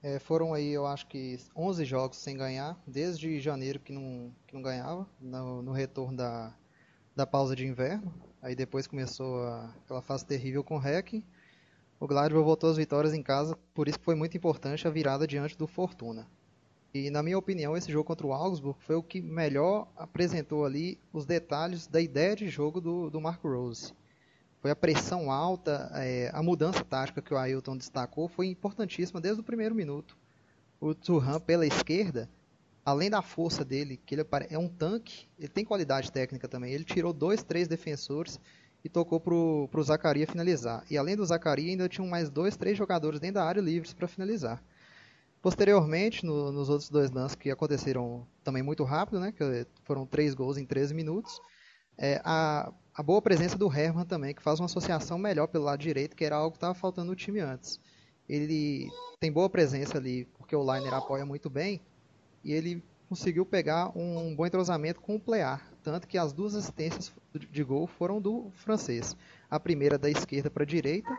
[0.02, 4.54] É, foram aí, eu acho que 11 jogos sem ganhar, desde janeiro que não, que
[4.54, 6.54] não ganhava, no, no retorno da,
[7.16, 8.12] da pausa de inverno.
[8.42, 11.24] Aí depois começou a, aquela fase terrível com o REC
[12.00, 15.58] o Gladbach voltou às vitórias em casa, por isso foi muito importante a virada diante
[15.58, 16.26] do Fortuna.
[16.94, 20.98] E na minha opinião, esse jogo contra o Augsburg foi o que melhor apresentou ali
[21.12, 23.92] os detalhes da ideia de jogo do, do Marco Rose.
[24.60, 29.40] Foi a pressão alta, é, a mudança tática que o Ailton destacou foi importantíssima desde
[29.40, 30.16] o primeiro minuto.
[30.80, 32.28] O Turhan pela esquerda,
[32.84, 36.72] além da força dele, que ele é um tanque, ele tem qualidade técnica também.
[36.72, 38.40] Ele tirou dois, três defensores
[38.84, 40.84] e tocou pro, pro Zacaria finalizar.
[40.90, 44.06] E além do Zacaria, ainda tinham mais dois, três jogadores dentro da área livres para
[44.06, 44.62] finalizar.
[45.40, 50.34] Posteriormente, no, nos outros dois lances que aconteceram também muito rápido, né, que foram três
[50.34, 51.40] gols em 13 minutos,
[51.96, 55.80] é, a, a boa presença do Herman também, que faz uma associação melhor pelo lado
[55.80, 57.80] direito, que era algo que estava faltando no time antes.
[58.28, 58.88] Ele
[59.20, 61.80] tem boa presença ali, porque o Liner apoia muito bem,
[62.44, 67.12] e ele conseguiu pegar um bom entrosamento com o Plear, tanto que as duas assistências
[67.32, 69.16] de gol foram do francês.
[69.50, 71.10] A primeira da esquerda para a direita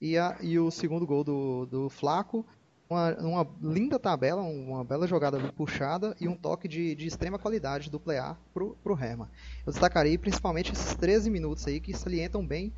[0.00, 2.46] e, a, e o segundo gol do, do Flaco,
[2.88, 7.90] uma, uma linda tabela, uma bela jogada puxada e um toque de, de extrema qualidade
[7.90, 9.28] do Plear para o Herman.
[9.66, 12.72] Eu destacarei principalmente esses 13 minutos aí que salientam bem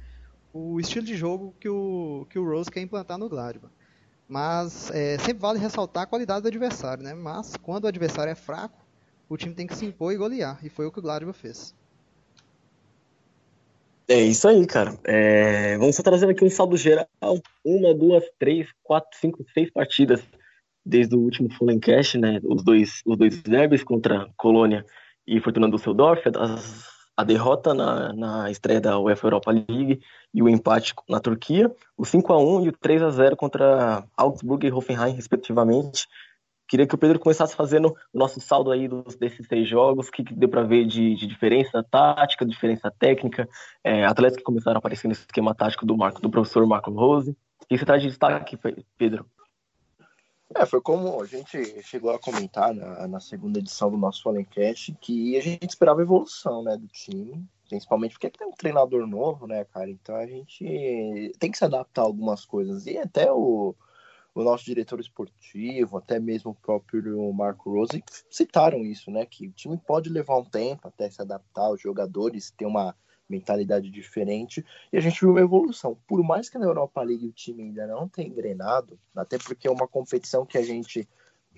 [0.52, 3.72] o estilo de jogo que o, que o Rose quer implantar no Gladbach.
[4.28, 7.14] Mas é, sempre vale ressaltar a qualidade do adversário, né?
[7.14, 8.78] Mas quando o adversário é fraco,
[9.28, 10.58] o time tem que se impor e golear.
[10.64, 11.74] E foi o que o Gladbach fez.
[14.08, 14.96] É isso aí, cara.
[15.04, 17.08] É, vamos só trazendo aqui um saldo geral.
[17.64, 20.22] Uma, duas, três, quatro, cinco, seis partidas
[20.84, 22.40] desde o último Fulham Cash, né?
[22.44, 24.84] Os dois, os dois derbys contra Colônia
[25.26, 26.22] e Fortuna Düsseldorf.
[26.36, 30.00] As, a derrota na, na estreia da UEFA Europa League
[30.34, 34.04] e o empate na Turquia, o 5 a 1 e o 3 a 0 contra
[34.16, 36.06] Augsburg e Hoffenheim, respectivamente.
[36.68, 40.10] Queria que o Pedro começasse fazendo o nosso saldo aí dos, desses seis jogos, o
[40.10, 43.48] que, que deu para ver de, de, diferença tática, diferença técnica,
[43.84, 47.30] é, atletas que começaram a aparecer no esquema tático do, Marco, do professor Marco Rose.
[47.30, 48.58] O que você traz de destaque,
[48.98, 49.26] Pedro?
[50.54, 54.94] É, foi como a gente chegou a comentar na, na segunda edição do nosso Falencast
[55.00, 59.64] que a gente esperava evolução, né, do time, principalmente porque tem um treinador novo, né,
[59.64, 63.74] cara, então a gente tem que se adaptar a algumas coisas, e até o,
[64.34, 69.52] o nosso diretor esportivo, até mesmo o próprio Marco Rose citaram isso, né, que o
[69.52, 72.94] time pode levar um tempo até se adaptar, os jogadores têm uma
[73.28, 75.96] mentalidade diferente, e a gente viu uma evolução.
[76.06, 79.70] Por mais que na Europa League o time ainda não tenha engrenado, até porque é
[79.70, 81.08] uma competição que a gente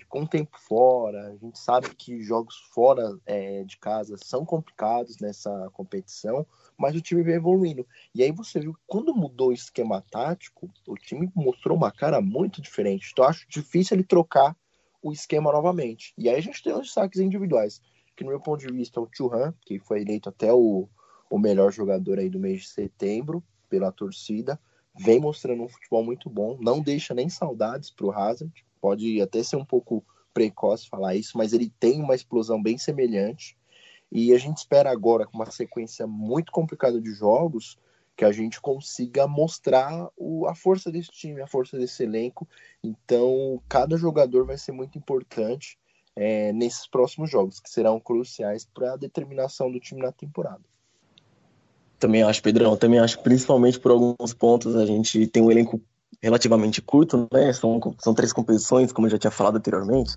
[0.07, 5.69] com tempo fora, a gente sabe que jogos fora é, de casa são complicados nessa
[5.73, 6.45] competição,
[6.77, 7.85] mas o time vem evoluindo.
[8.13, 12.61] E aí você viu, quando mudou o esquema tático, o time mostrou uma cara muito
[12.61, 13.09] diferente.
[13.11, 14.55] Então acho difícil ele trocar
[15.01, 16.13] o esquema novamente.
[16.17, 17.81] E aí a gente tem os destaques individuais,
[18.15, 20.89] que no meu ponto de vista é o Churran, que foi eleito até o,
[21.29, 24.59] o melhor jogador aí do mês de setembro pela torcida.
[24.97, 28.65] Vem mostrando um futebol muito bom, não deixa nem saudades para o Hazard.
[28.81, 33.57] Pode até ser um pouco precoce falar isso, mas ele tem uma explosão bem semelhante.
[34.11, 37.77] E a gente espera agora, com uma sequência muito complicada de jogos,
[38.17, 42.47] que a gente consiga mostrar o, a força desse time, a força desse elenco.
[42.83, 45.79] Então, cada jogador vai ser muito importante
[46.15, 50.68] é, nesses próximos jogos, que serão cruciais para a determinação do time na temporada.
[51.99, 55.81] Também acho, Pedrão, também acho, principalmente por alguns pontos, a gente tem um elenco
[56.21, 57.51] relativamente curto, né?
[57.53, 60.15] São, são três competições, como eu já tinha falado anteriormente.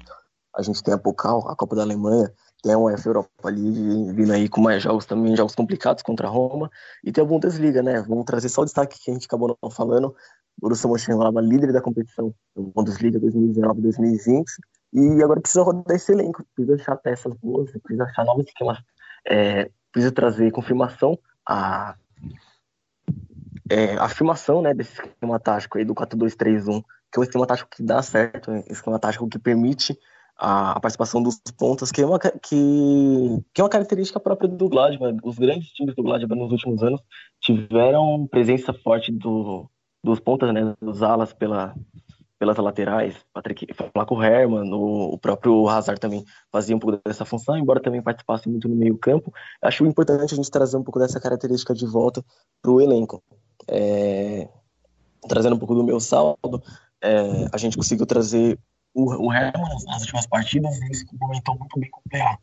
[0.54, 4.32] A gente tem a Pokal, a Copa da Alemanha, tem a UEFA Europa League vindo
[4.32, 6.70] aí com mais jogos também, jogos complicados contra a Roma,
[7.02, 8.00] e tem a Bundesliga, né?
[8.02, 10.14] Vamos trazer só o destaque que a gente acabou não falando.
[10.60, 14.44] Borussia Mönchengladbach, líder da competição Bundesliga 2019-2020,
[14.92, 18.78] e agora precisa rodar esse elenco, precisa achar peças boas, precisa achar novos esquemas,
[19.26, 21.94] é, precisa trazer confirmação a,
[23.70, 27.82] é, afirmação né, desse esquema tático aí do 4-2-3-1, que é um esquema tático que
[27.82, 29.98] dá certo, um esquema tático que permite
[30.38, 32.30] a, a, participação dos pontas, que é, uma, que,
[33.54, 35.16] que é uma característica própria do Gladbach.
[35.22, 37.00] Os grandes times do Gladbach nos últimos anos
[37.40, 39.70] tiveram presença forte do,
[40.04, 41.74] dos pontas, né, dos alas pela,
[42.42, 47.56] pelas laterais, Patrick, Flaco Herman, o, o, próprio Hazard também fazia um pouco dessa função,
[47.56, 49.32] embora também participasse muito no meio campo.
[49.62, 52.20] Acho importante a gente trazer um pouco dessa característica de volta
[52.60, 53.22] para o elenco.
[53.68, 54.48] É,
[55.28, 56.60] trazendo um pouco do meu saldo,
[57.00, 58.58] é, a gente conseguiu trazer
[58.92, 62.38] o, o Herman nas últimas partidas, ele se complementou muito bem com o Plea.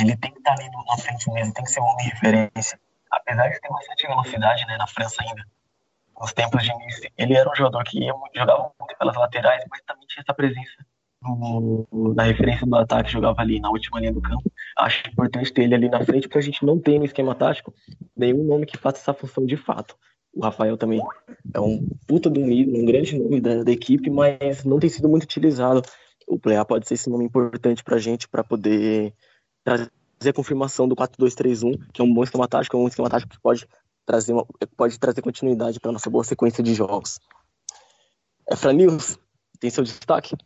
[0.00, 2.80] Ele tem que estar ali na frente mesmo, tem que ser uma referência.
[3.10, 5.44] Apesar de ter bastante velocidade né, na França ainda,
[6.20, 9.80] nos tempos de início, ele era um jogador que ia, jogava muito pelas laterais, mas
[9.86, 10.84] também tinha essa presença
[11.22, 14.50] no, na referência do ataque, jogava ali na última linha do campo.
[14.76, 17.74] Acho importante ter ele ali na frente, porque a gente não tem no esquema tático
[18.16, 19.96] nenhum nome que faça essa função de fato.
[20.32, 21.00] O Rafael também
[21.52, 25.08] é um puta do nível, um grande nome da, da, equipe, mas não tem sido
[25.08, 25.82] muito utilizado.
[26.26, 29.12] O Plea pode ser esse nome importante para a gente para poder
[29.64, 29.90] trazer
[30.28, 33.40] a confirmação do 4-2-3-1, que é um bom esquema tático, é um esquema tático que
[33.40, 33.66] pode
[34.10, 34.44] trazer uma,
[34.76, 37.20] pode trazer continuidade para nossa boa sequência de jogos.
[38.50, 39.16] Efra News,
[39.60, 40.36] tem seu destaque?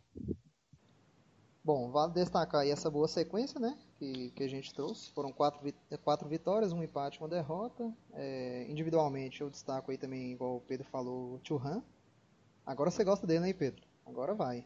[1.63, 5.11] Bom, vale destacar aí essa boa sequência, né, que, que a gente trouxe.
[5.13, 5.73] Foram quatro,
[6.03, 7.91] quatro vitórias, um empate, uma derrota.
[8.13, 11.81] É, individualmente eu destaco aí também, igual o Pedro falou, o Churran.
[12.63, 13.81] Agora você gosta dele, né, Pedro?
[14.05, 14.63] Agora vai.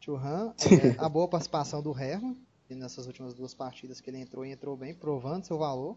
[0.00, 2.36] Churran, é, a boa participação do Herman,
[2.70, 5.96] nessas últimas duas partidas que ele entrou e entrou bem, provando seu valor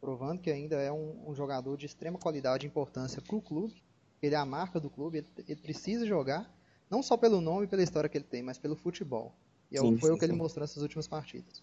[0.00, 3.82] provando que ainda é um, um jogador de extrema qualidade e importância para o clube.
[4.22, 6.52] Ele é a marca do clube, ele, ele, precisa jogar,
[6.90, 9.34] não só pelo nome e pela história que ele tem, mas pelo futebol.
[9.70, 10.32] E sim, foi sim, o que sim.
[10.32, 11.62] ele mostrou nessas últimas partidas.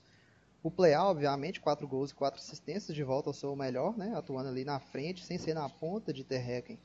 [0.63, 4.13] O Play, obviamente, quatro gols e quatro assistências de volta ao seu melhor, né?
[4.15, 6.79] Atuando ali na frente, sem ser na ponta de Terrecken.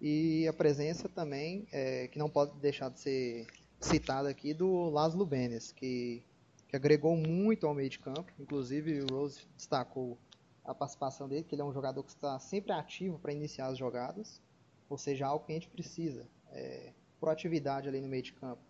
[0.00, 3.46] E a presença também, é, que não pode deixar de ser
[3.80, 6.22] citada aqui, do Laszlo Benes, que,
[6.68, 8.32] que agregou muito ao meio de campo.
[8.38, 10.16] Inclusive, o Rose destacou
[10.70, 13.78] a participação dele, que ele é um jogador que está sempre ativo para iniciar as
[13.78, 14.40] jogadas,
[14.88, 16.28] ou seja, algo que a gente precisa.
[16.52, 18.62] É, proatividade ali no meio de campo.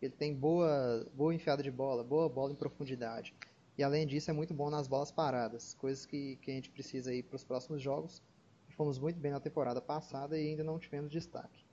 [0.00, 3.34] Ele tem boa, boa enfiada de bola, boa bola em profundidade.
[3.76, 7.14] E além disso, é muito bom nas bolas paradas, coisas que, que a gente precisa
[7.14, 8.22] ir para os próximos jogos.
[8.70, 11.64] Fomos muito bem na temporada passada e ainda não tivemos destaque.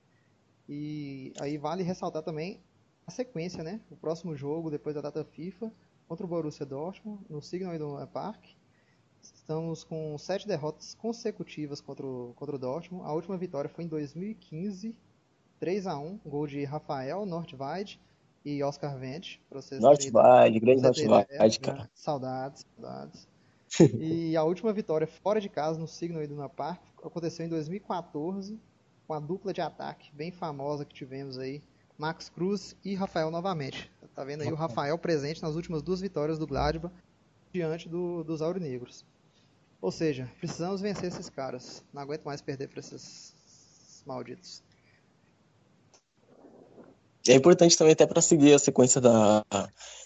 [0.68, 2.64] E aí vale ressaltar também
[3.06, 3.80] a sequência, né?
[3.92, 5.72] O próximo jogo, depois da data FIFA,
[6.08, 8.44] contra o Borussia Dortmund, no Signal Iduna Park.
[9.34, 13.06] Estamos com sete derrotas consecutivas contra o, contra o Dortmund.
[13.06, 14.96] A última vitória foi em 2015,
[15.60, 18.00] 3 a 1 gol de Rafael Nordweid
[18.44, 19.42] e Oscar Vente.
[19.80, 21.90] Nordweid, grande Nordweid, cara.
[21.94, 23.28] Saudades, saudades.
[24.00, 28.60] e a última vitória fora de casa no Signal Iduna Park aconteceu em 2014
[29.08, 31.62] com a dupla de ataque bem famosa que tivemos aí,
[31.98, 33.92] Max Cruz e Rafael novamente.
[34.14, 36.94] Tá vendo aí o Rafael presente nas últimas duas vitórias do Gladbach
[37.52, 39.06] diante do, dos Aurinegros.
[39.86, 41.84] Ou seja, precisamos vencer esses caras.
[41.94, 43.36] Não aguento mais perder para esses
[44.04, 44.64] malditos.
[47.28, 49.46] É importante também até para seguir a sequência da,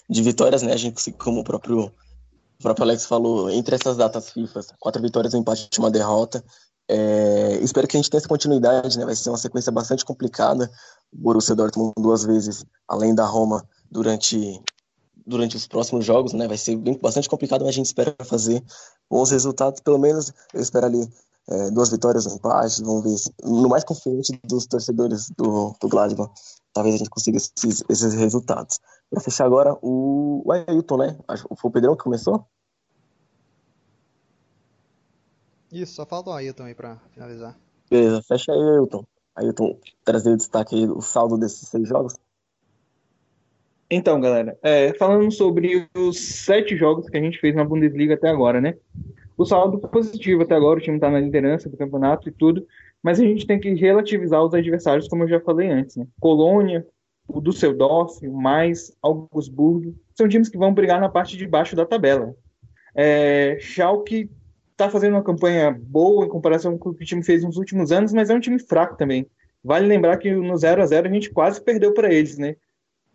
[0.10, 0.74] de vitórias, né?
[0.74, 5.34] A gente, como o próprio, o próprio Alex falou, entre essas datas FIFA, quatro vitórias,
[5.34, 6.44] um empate e uma derrota.
[6.86, 9.06] É, espero que a gente tenha essa continuidade, né?
[9.06, 10.70] Vai ser uma sequência bastante complicada.
[11.10, 14.62] O Borussia Dortmund duas vezes, além da Roma, durante
[15.30, 16.48] durante os próximos jogos, né?
[16.48, 18.64] Vai ser bem, bastante complicado, mas a gente espera fazer
[19.10, 19.80] bons resultados.
[19.80, 21.08] Pelo menos eu espero ali
[21.50, 22.84] é, duas vitórias, um empate.
[22.84, 26.32] Vamos ver no mais confiante dos torcedores do, do Gladbach
[26.74, 28.80] talvez a gente consiga esses, esses resultados.
[29.10, 31.18] Para fechar agora, o, o Ailton, né?
[31.58, 32.46] Foi o Pedrão que começou?
[35.72, 37.58] Isso, só falta o Ailton aí para finalizar.
[37.90, 39.06] Beleza, fecha aí, Ailton.
[39.36, 42.16] Ailton, trazer o destaque aí, o saldo desses seis jogos.
[43.92, 48.30] Então, galera, é, falando sobre os sete jogos que a gente fez na Bundesliga até
[48.30, 48.76] agora, né?
[49.36, 52.68] O saldo positivo até agora, o time está na liderança do campeonato e tudo,
[53.02, 56.06] mas a gente tem que relativizar os adversários, como eu já falei antes, né?
[56.20, 56.86] Colônia,
[57.28, 61.86] o Düsseldorf, o Mais, Augsburg, são times que vão brigar na parte de baixo da
[61.86, 62.36] tabela.
[62.94, 64.30] É, Schalke
[64.72, 67.92] está fazendo uma campanha boa em comparação com o que o time fez nos últimos
[67.92, 69.26] anos, mas é um time fraco também.
[69.64, 72.56] Vale lembrar que no 0 a 0 a gente quase perdeu para eles, né?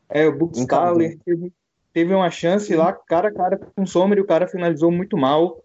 [0.09, 1.53] É, o Buxtaler teve,
[1.93, 5.17] teve uma chance lá, cara a cara com o Sommer, e o cara finalizou muito
[5.17, 5.63] mal.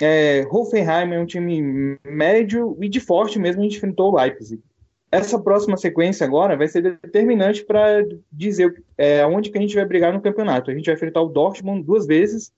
[0.00, 4.62] É, Hoffenheim é um time médio e de forte mesmo, a gente enfrentou o Leipzig.
[5.10, 9.84] Essa próxima sequência agora vai ser determinante para dizer é, onde que a gente vai
[9.86, 10.70] brigar no campeonato.
[10.70, 12.52] A gente vai enfrentar o Dortmund duas vezes,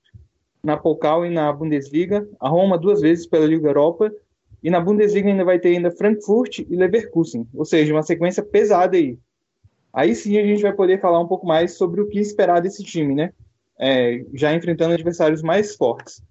[0.63, 4.13] na Pokal e na Bundesliga, a Roma duas vezes pela Liga Europa,
[4.63, 8.97] e na Bundesliga ainda vai ter ainda Frankfurt e Leverkusen, ou seja, uma sequência pesada
[8.97, 9.17] aí.
[9.93, 12.83] Aí sim a gente vai poder falar um pouco mais sobre o que esperar desse
[12.83, 13.33] time, né?
[13.79, 16.23] É, já enfrentando adversários mais fortes.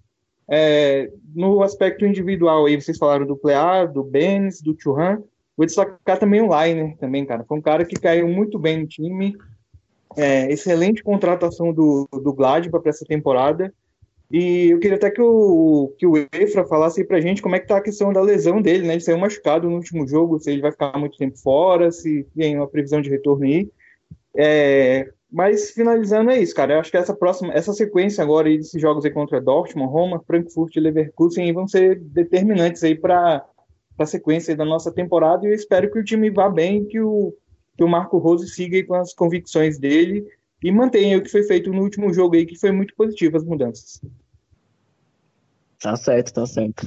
[0.48, 5.18] É, no aspecto individual, aí vocês falaram do Plea, do Benz, do Churran.
[5.56, 7.44] Vou destacar também o Liner, também, cara.
[7.44, 9.36] Foi um cara que caiu muito bem no time.
[10.16, 13.72] É, excelente contratação do, do Gladbach para essa temporada.
[14.30, 17.66] E eu queria até que o, que o Efra falasse pra gente como é que
[17.66, 18.94] tá a questão da lesão dele, né?
[18.94, 22.56] Ele saiu machucado no último jogo, se ele vai ficar muito tempo fora, se tem
[22.56, 23.68] uma previsão de retorno aí.
[24.36, 26.74] É, mas finalizando é isso, cara.
[26.74, 30.76] Eu acho que essa próxima, essa sequência agora desses jogos aí contra Dortmund, Roma, Frankfurt
[30.76, 33.44] e Leverkusen vão ser determinantes aí para
[33.98, 35.44] a sequência da nossa temporada.
[35.44, 37.34] E eu espero que o time vá bem, que o,
[37.76, 40.24] que o Marco Rose siga com as convicções dele
[40.62, 43.44] e mantenha o que foi feito no último jogo aí, que foi muito positivo as
[43.44, 44.00] mudanças.
[45.80, 46.86] Tá certo, tá certo.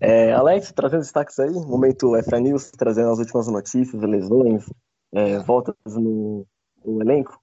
[0.00, 4.64] É, Alex, trazendo destaques aí, momento FA News, trazendo as últimas notícias, lesões,
[5.12, 6.46] é, voltas no,
[6.84, 7.40] no elenco.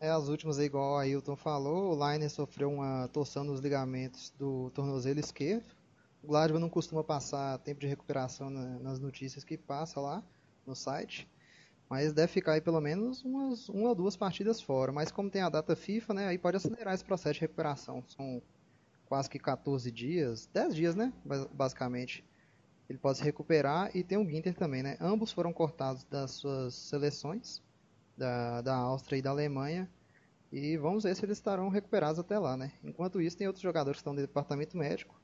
[0.00, 4.70] É, as últimas, igual a Ailton falou, o Liner sofreu uma torção nos ligamentos do
[4.70, 5.66] tornozelo esquerdo.
[6.22, 10.22] O Gladbach não costuma passar tempo de recuperação nas notícias que passa lá
[10.64, 11.28] no site,
[11.88, 14.92] mas deve ficar aí pelo menos umas uma ou duas partidas fora.
[14.92, 18.02] Mas como tem a data FIFA, né, aí pode acelerar esse processo de recuperação.
[18.06, 18.42] São
[19.06, 21.12] quase que 14 dias, 10 dias, né,
[21.52, 22.24] basicamente.
[22.88, 24.96] Ele pode se recuperar e tem o Ginter também, né?
[24.98, 27.62] Ambos foram cortados das suas seleções
[28.16, 29.90] da, da Áustria e da Alemanha.
[30.50, 32.72] E vamos ver se eles estarão recuperados até lá, né?
[32.82, 35.17] Enquanto isso, tem outros jogadores que estão no departamento médico.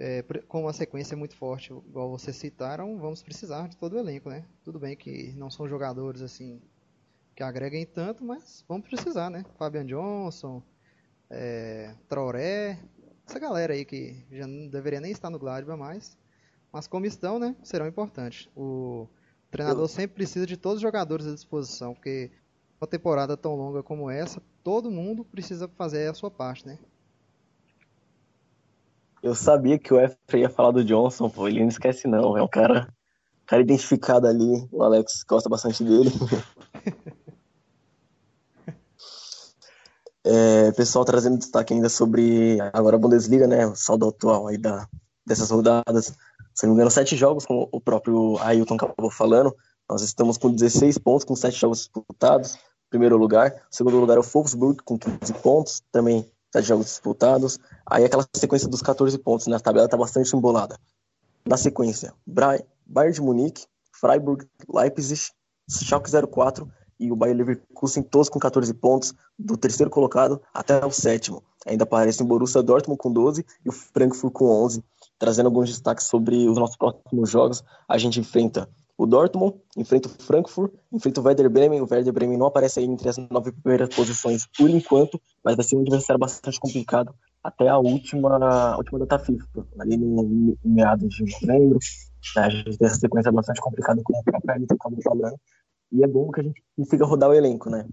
[0.00, 4.30] É, com uma sequência muito forte, igual vocês citaram, vamos precisar de todo o elenco,
[4.30, 4.44] né?
[4.62, 6.62] Tudo bem que não são jogadores assim
[7.34, 9.44] que agreguem tanto, mas vamos precisar, né?
[9.58, 10.62] Fabian Johnson,
[11.28, 12.78] é, Traoré,
[13.26, 16.16] essa galera aí que já não deveria nem estar no Gladbach mais,
[16.72, 18.48] mas como estão, né, serão importantes.
[18.56, 19.08] O
[19.50, 19.88] treinador Eu...
[19.88, 22.30] sempre precisa de todos os jogadores à disposição, porque
[22.80, 26.78] uma temporada tão longa como essa, todo mundo precisa fazer a sua parte, né?
[29.22, 32.42] Eu sabia que o Efra ia falar do Johnson, pô, ele não esquece não, é
[32.42, 32.88] um cara,
[33.46, 36.10] cara identificado ali, o Alex gosta bastante dele.
[40.30, 43.66] É, pessoal trazendo destaque ainda sobre agora a Bundesliga, né?
[43.66, 44.86] O saldo atual aí da,
[45.24, 46.12] dessas rodadas.
[46.54, 49.56] Se não me engano, sete jogos, como o próprio Ailton acabou falando.
[49.88, 52.58] Nós estamos com 16 pontos, com sete jogos disputados.
[52.90, 53.54] Primeiro lugar.
[53.70, 57.58] Segundo lugar é o Wolfsburg, com 15 pontos, também sete jogos disputados.
[57.86, 59.56] Aí aquela sequência dos 14 pontos, né?
[59.56, 60.78] A tabela está bastante embolada.
[61.46, 65.30] Na sequência, Bayern de Munique, Freiburg, Leipzig,
[65.68, 66.70] Schalke 04
[67.00, 71.42] e o Bayern Leverkusen todos com 14 pontos, do terceiro colocado até o sétimo.
[71.66, 74.82] Ainda aparece o Borussia Dortmund com 12 e o Frankfurt com 11.
[75.18, 78.68] Trazendo alguns destaques sobre os nossos próximos jogos, a gente enfrenta
[78.98, 81.80] o Dortmund, enfrenta o Frankfurt, enfrenta o Werder Bremen.
[81.80, 85.64] O Werder Bremen não aparece aí entre as nove primeiras posições por enquanto, mas vai
[85.64, 89.46] ser um adversário bastante complicado até a última, a última data FIFA,
[89.78, 91.78] ali no meados de novembro.
[92.36, 95.36] A gente tem essa sequência bastante complicada com o próprio Hamilton acabou falando.
[95.92, 97.86] E é bom que a gente consiga rodar o elenco, né?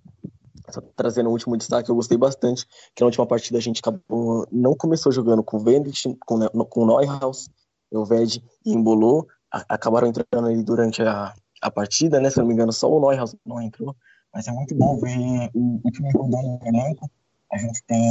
[0.72, 4.48] Só trazendo o último destaque, eu gostei bastante, que na última partida a gente acabou,
[4.52, 7.48] não começou jogando com o Vendit, com, com o Neuhaus,
[7.92, 9.28] o Ved embolou,
[9.70, 12.30] acabaram entrando ali durante a, a partida, né?
[12.30, 13.96] Se não me engano, só o Neuhaus não entrou,
[14.34, 17.10] mas é muito bom ver o, o time rodando o elenco.
[17.52, 18.02] A gente tem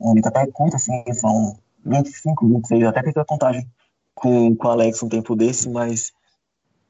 [0.00, 3.68] um até curto, assim, são 25, 26, até fiz a contagem
[4.14, 6.12] com, com o Alex um tempo desse, mas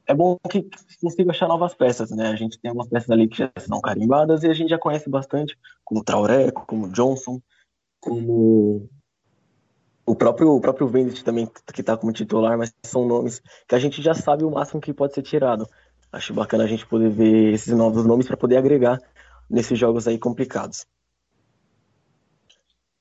[0.05, 0.67] é bom que
[1.01, 2.27] consiga achar novas peças, né?
[2.27, 5.09] A gente tem algumas peças ali que já são carimbadas e a gente já conhece
[5.09, 7.41] bastante, como Traoré, como Johnson,
[7.99, 8.89] como
[10.07, 13.79] o próprio, o próprio Vendit também, que está como titular, mas são nomes que a
[13.79, 15.67] gente já sabe o máximo que pode ser tirado.
[16.09, 18.97] Acho bacana a gente poder ver esses novos nomes para poder agregar
[19.49, 20.85] nesses jogos aí complicados.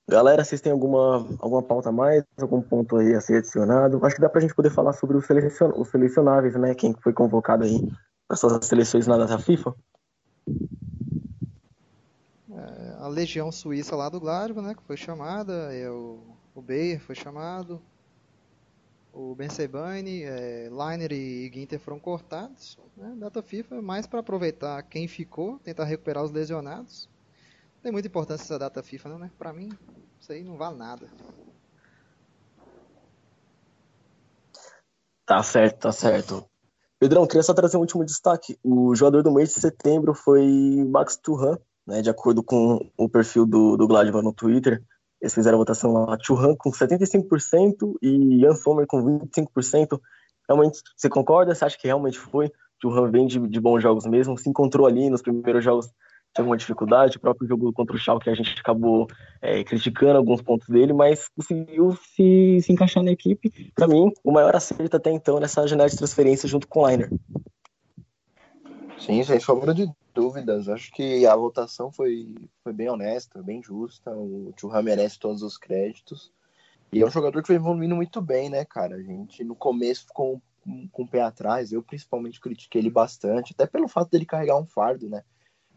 [0.09, 2.25] Galera, vocês têm alguma, alguma pauta a mais?
[2.41, 4.05] Algum ponto aí a ser adicionado?
[4.05, 6.75] Acho que dá pra gente poder falar sobre os, selecion, os selecionáveis, né?
[6.75, 7.89] Quem foi convocado aí
[8.27, 9.75] para suas seleções na data FIFA?
[12.51, 14.75] É, a Legião Suíça lá do Glasgow, né?
[14.75, 15.73] Que foi chamada.
[15.73, 15.89] É
[16.57, 17.81] o, Bayer foi chamado.
[19.13, 22.79] O Ben Sebaini, é, Liner e Ginter foram cortados.
[22.97, 23.15] Né?
[23.19, 27.09] Data FIFA mais para aproveitar quem ficou, tentar recuperar os lesionados
[27.87, 29.31] tem muita importância essa data FIFA, não, né?
[29.39, 29.71] Pra mim,
[30.21, 31.07] isso aí não vale nada.
[35.25, 36.45] Tá certo, tá certo.
[36.99, 38.59] Pedrão, queria só trazer um último destaque.
[38.61, 40.45] O jogador do mês de setembro foi
[40.89, 42.03] Max Turan, né?
[42.03, 44.83] De acordo com o perfil do, do Gladbach no Twitter.
[45.21, 49.99] Eles fizeram a votação lá, Turan com 75% e Jan Sommer com 25%.
[50.49, 51.55] Realmente, você concorda?
[51.55, 52.51] Você acha que realmente foi?
[52.79, 55.91] Turan vem de, de bons jogos mesmo, se encontrou ali nos primeiros jogos
[56.37, 59.07] teve uma dificuldade, o próprio jogo contra o Schalke a gente acabou
[59.41, 63.73] é, criticando alguns pontos dele, mas conseguiu se, se encaixar na equipe.
[63.75, 67.11] Para mim, o maior acerto até então nessa janela de transferência junto com o Liner.
[68.99, 69.89] Sim, sem sombra de
[70.45, 70.69] dúvidas.
[70.69, 74.11] Acho que a votação foi, foi bem honesta, bem justa.
[74.11, 76.33] O Churra merece todos os créditos.
[76.93, 78.97] E é um jogador que foi evoluindo muito bem, né, cara?
[78.97, 81.73] A gente no começo ficou com, com o pé atrás.
[81.73, 85.23] Eu principalmente critiquei ele bastante, até pelo fato dele carregar um fardo, né?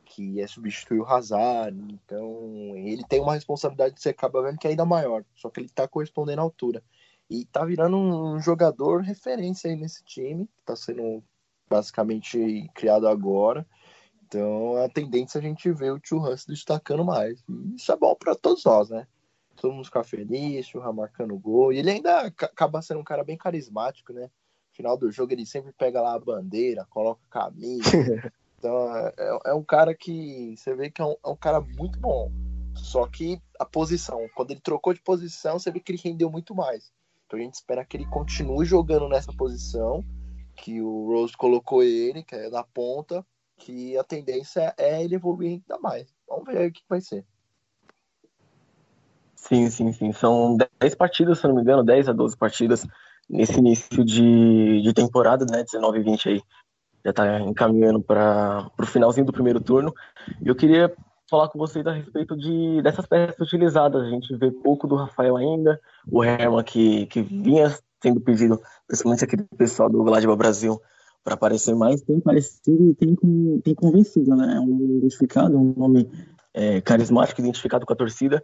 [0.10, 1.78] que é substituir o Hazard.
[1.93, 5.60] Então, ele tem uma responsabilidade que você acaba vendo que é ainda maior, só que
[5.60, 6.84] ele está correspondendo à altura.
[7.30, 11.24] E tá virando um jogador referência aí nesse time, que tá sendo
[11.70, 13.66] basicamente criado agora.
[14.30, 17.44] Então, a tendência é a gente ver o Tio Hans destacando mais.
[17.50, 19.08] E isso é bom para todos nós, né?
[19.56, 21.74] Todo mundo ficar feliz, o marcando gol.
[21.74, 24.22] E ele ainda acaba sendo um cara bem carismático, né?
[24.22, 27.90] No final do jogo ele sempre pega lá a bandeira, coloca a camisa,
[28.60, 31.62] Então é, é, é um cara que você vê que é um, é um, cara
[31.62, 32.30] muito bom.
[32.76, 36.54] Só que a posição, quando ele trocou de posição, você vê que ele rendeu muito
[36.54, 36.92] mais.
[37.26, 40.04] Então a gente espera que ele continue jogando nessa posição,
[40.56, 43.26] que o Rose colocou ele, que é na ponta,
[43.60, 46.07] que a tendência é ele evoluir ainda mais.
[46.28, 47.26] Vamos ver o que vai ser.
[49.36, 50.12] Sim, sim, sim.
[50.12, 52.86] São 10 partidas, se não me engano, 10 a 12 partidas
[53.30, 55.64] nesse início de, de temporada, né?
[55.64, 56.43] 19 e 20 aí
[57.03, 59.93] já está encaminhando para o finalzinho do primeiro turno.
[60.43, 60.93] Eu queria
[61.30, 64.03] falar com vocês a respeito de, dessas peças utilizadas.
[64.03, 65.80] A gente vê pouco do Rafael ainda,
[66.12, 70.82] o Herman que, que vinha sendo pedido, principalmente aquele pessoal do Gladbach Brasil,
[71.24, 73.16] para aparecer mais, tem parecido e tem,
[73.64, 74.56] tem convencido, né?
[74.56, 76.10] É um nome identificado, um nome
[76.54, 78.44] é, carismático, identificado com a torcida,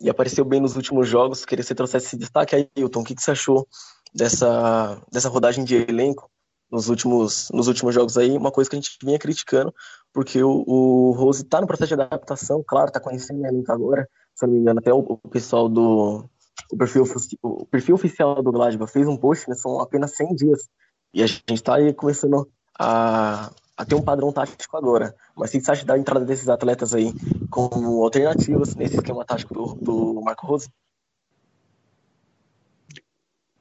[0.00, 1.44] e apareceu bem nos últimos jogos.
[1.44, 3.00] Queria que você trouxesse esse destaque aí, Hilton.
[3.00, 3.66] O que, que você achou
[4.14, 6.30] dessa, dessa rodagem de elenco
[6.70, 8.36] nos últimos, nos últimos jogos aí?
[8.36, 9.74] Uma coisa que a gente vinha criticando,
[10.12, 14.08] porque o, o Rose está no processo de adaptação, claro, está conhecendo o elenco agora,
[14.34, 16.28] se não me engano, até o, o pessoal do
[16.70, 17.04] o perfil,
[17.42, 20.68] o perfil oficial do Gladbach fez um post, né, são apenas 100 dias,
[21.12, 22.48] e a gente está começando
[22.78, 25.14] a, a ter um padrão tático agora.
[25.36, 27.12] Mas o que você acha da entrada desses atletas aí
[27.50, 30.68] como alternativas nesse esquema tático do, do Marco Rose?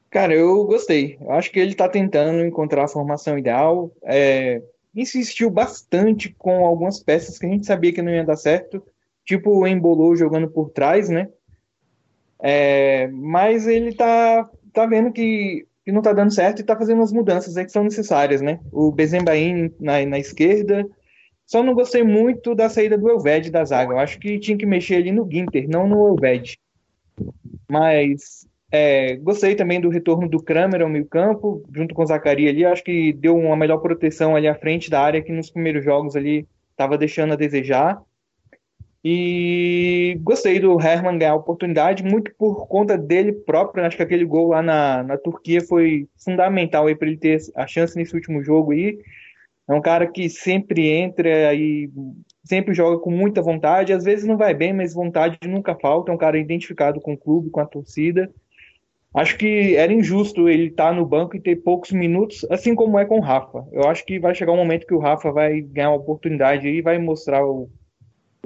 [0.10, 1.18] Cara, eu gostei.
[1.20, 3.92] Eu acho que ele está tentando encontrar a formação ideal.
[4.04, 4.62] É,
[4.96, 8.82] insistiu bastante com algumas peças que a gente sabia que não ia dar certo,
[9.26, 11.30] tipo Embolou jogando por trás, né?
[12.40, 17.04] É, mas ele tá, tá vendo que, que não tá dando certo e tá fazendo
[17.04, 18.60] as mudanças que são necessárias, né?
[18.72, 20.84] O Bezembain na, na esquerda.
[21.46, 23.94] Só não gostei muito da saída do Elved da zaga.
[23.94, 26.58] Eu acho que tinha que mexer ali no Ginter, não no Elved.
[27.70, 32.50] Mas é, gostei também do retorno do Kramer ao meio campo, junto com o Zacarias
[32.50, 32.66] ali.
[32.66, 36.16] Acho que deu uma melhor proteção ali à frente da área que nos primeiros jogos
[36.16, 38.02] ali estava deixando a desejar.
[39.08, 43.86] E gostei do Herman ganhar a oportunidade, muito por conta dele próprio.
[43.86, 47.96] Acho que aquele gol lá na, na Turquia foi fundamental para ele ter a chance
[47.96, 48.98] nesse último jogo aí.
[49.68, 51.88] É um cara que sempre entra e
[52.44, 53.94] sempre joga com muita vontade.
[53.94, 56.12] Às vezes não vai bem, mas vontade nunca falta.
[56.12, 58.34] É um cara identificado com o clube, com a torcida.
[59.14, 63.06] Acho que era injusto ele estar no banco e ter poucos minutos, assim como é
[63.06, 63.68] com o Rafa.
[63.72, 66.82] Eu acho que vai chegar um momento que o Rafa vai ganhar uma oportunidade e
[66.82, 67.70] vai mostrar o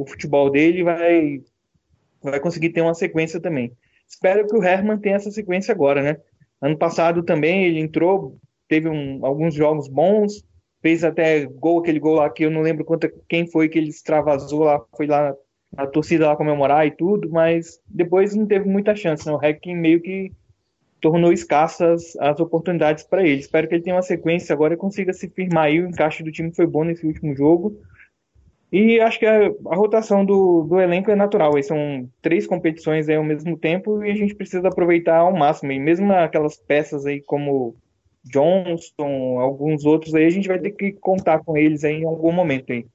[0.02, 1.41] o futebol dele vai,
[2.22, 3.72] vai conseguir ter uma sequência também.
[4.08, 6.18] Espero que o Herman tenha essa sequência agora, né?
[6.62, 8.38] Ano passado também ele entrou,
[8.68, 10.43] teve um, alguns jogos bons,
[10.82, 13.89] fez até gol, aquele gol lá que eu não lembro quanto, quem foi que ele
[13.89, 15.34] extravasou lá, foi lá
[15.78, 19.34] a torcida lá comemorar e tudo, mas depois não teve muita chance, né?
[19.34, 20.32] O Hacking meio que
[21.00, 23.39] tornou escassas as oportunidades para ele.
[23.39, 25.80] Espero que ele tenha uma sequência agora e consiga se firmar aí.
[25.82, 27.80] O encaixe do time foi bom nesse último jogo.
[28.72, 31.55] E acho que a, a rotação do, do, elenco é natural.
[31.55, 35.72] Aí são três competições aí ao mesmo tempo e a gente precisa aproveitar ao máximo.
[35.72, 37.76] E mesmo aquelas peças aí como
[38.24, 42.32] Johnston, alguns outros aí, a gente vai ter que contar com eles aí em algum
[42.32, 42.86] momento aí.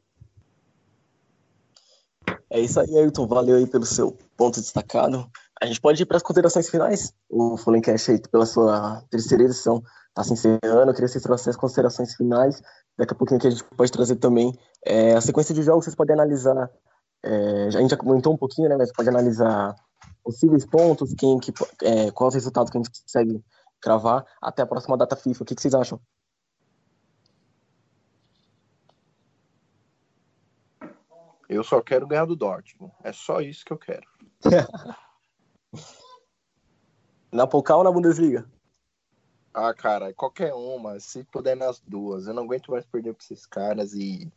[2.48, 3.26] É isso aí, Ayrton.
[3.26, 5.28] Valeu aí pelo seu ponto destacado.
[5.60, 7.12] A gente pode ir para as considerações finais.
[7.28, 10.90] O Fullencast aí, pela sua terceira edição, está se encerrando.
[10.90, 12.60] Eu queria que você trouxesse as considerações finais
[12.96, 15.96] Daqui a pouquinho que a gente pode trazer também é, a sequência de jogos, vocês
[15.96, 16.70] podem analisar.
[17.24, 18.76] É, a gente já comentou um pouquinho, né?
[18.76, 19.74] Mas pode analisar
[20.22, 21.52] possíveis pontos, quem que,
[21.82, 23.44] é, qual os resultados que a gente consegue
[23.80, 25.42] cravar até a próxima data FIFA.
[25.42, 26.00] O que, que vocês acham?
[31.48, 32.92] Eu só quero ganhar do Dortmund.
[33.02, 34.06] É só isso que eu quero.
[37.32, 38.46] na Pocal ou na Bundesliga?
[39.52, 42.26] Ah, cara, qualquer uma, se puder nas duas.
[42.26, 44.28] Eu não aguento mais perder pra esses caras e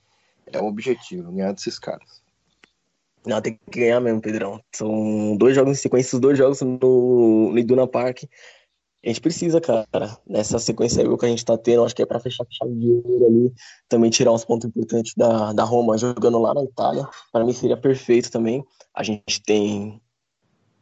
[0.52, 2.22] é um objetivo, ganhar desses caras.
[3.26, 4.62] Não, tem que ganhar mesmo, Pedrão.
[4.74, 8.24] São dois jogos em sequência, os dois jogos no, no Iduna Park.
[9.04, 9.86] A gente precisa, cara,
[10.26, 12.80] nessa sequência aí que a gente tá tendo, acho que é pra fechar a chave
[12.80, 13.54] de ouro ali,
[13.88, 17.08] também tirar uns pontos importantes da, da Roma jogando lá na Itália.
[17.32, 18.64] Para mim seria perfeito também.
[18.94, 20.02] A gente tem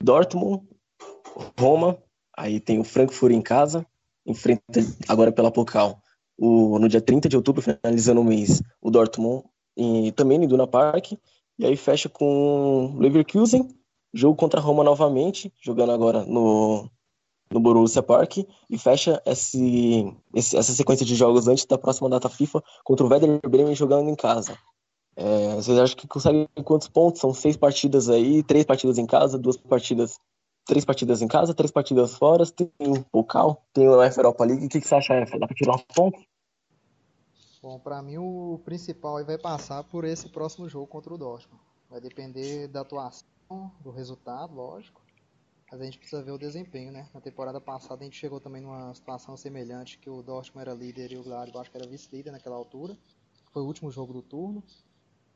[0.06, 0.64] Dortmund,
[1.60, 1.98] Roma,
[2.38, 3.84] aí tem o Frankfurt em casa,
[4.24, 6.00] enfrenta agora pela Pokal
[6.38, 9.44] o, no dia 30 de outubro, finalizando o mês, o Dortmund
[9.76, 11.14] e também no Iduna Park.
[11.58, 13.68] E aí fecha com Leverkusen,
[14.14, 16.88] jogo contra Roma novamente, jogando agora no,
[17.50, 18.38] no Borussia Park.
[18.70, 23.10] E fecha esse, esse, essa sequência de jogos antes da próxima data FIFA contra o
[23.10, 24.56] Werder Bremen jogando em casa.
[25.16, 27.22] É, vocês acham que conseguem quantos pontos?
[27.22, 30.20] São seis partidas aí, três partidas em casa, duas partidas
[30.66, 34.66] três partidas em casa, três partidas fora, tem o Pokal, tem o UEFA Europa League.
[34.66, 35.38] O que, que você acha, Efa?
[35.38, 36.20] Dá pra tirar um ponto?
[37.62, 41.62] Bom, para mim o principal vai passar por esse próximo jogo contra o Dortmund.
[41.90, 43.26] Vai depender da atuação,
[43.80, 45.02] do resultado, lógico.
[45.72, 47.08] Mas a gente precisa ver o desempenho, né?
[47.14, 51.12] Na temporada passada a gente chegou também numa situação semelhante, que o Dortmund era líder
[51.12, 52.96] e o Gladbach era vice-líder naquela altura.
[53.52, 54.64] Foi o último jogo do turno.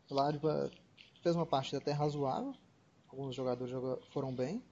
[0.10, 0.72] Gladbach
[1.22, 2.54] fez uma partida até razoável.
[3.08, 3.74] Alguns jogadores
[4.12, 4.64] foram bem,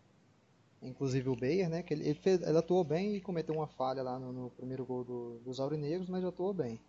[0.82, 1.84] inclusive o Bayer, né?
[1.84, 4.86] Que ele, ele, fez, ele, atuou bem e cometeu uma falha lá no, no primeiro
[4.86, 6.80] gol do, dos Aurinegros, mas atuou bem.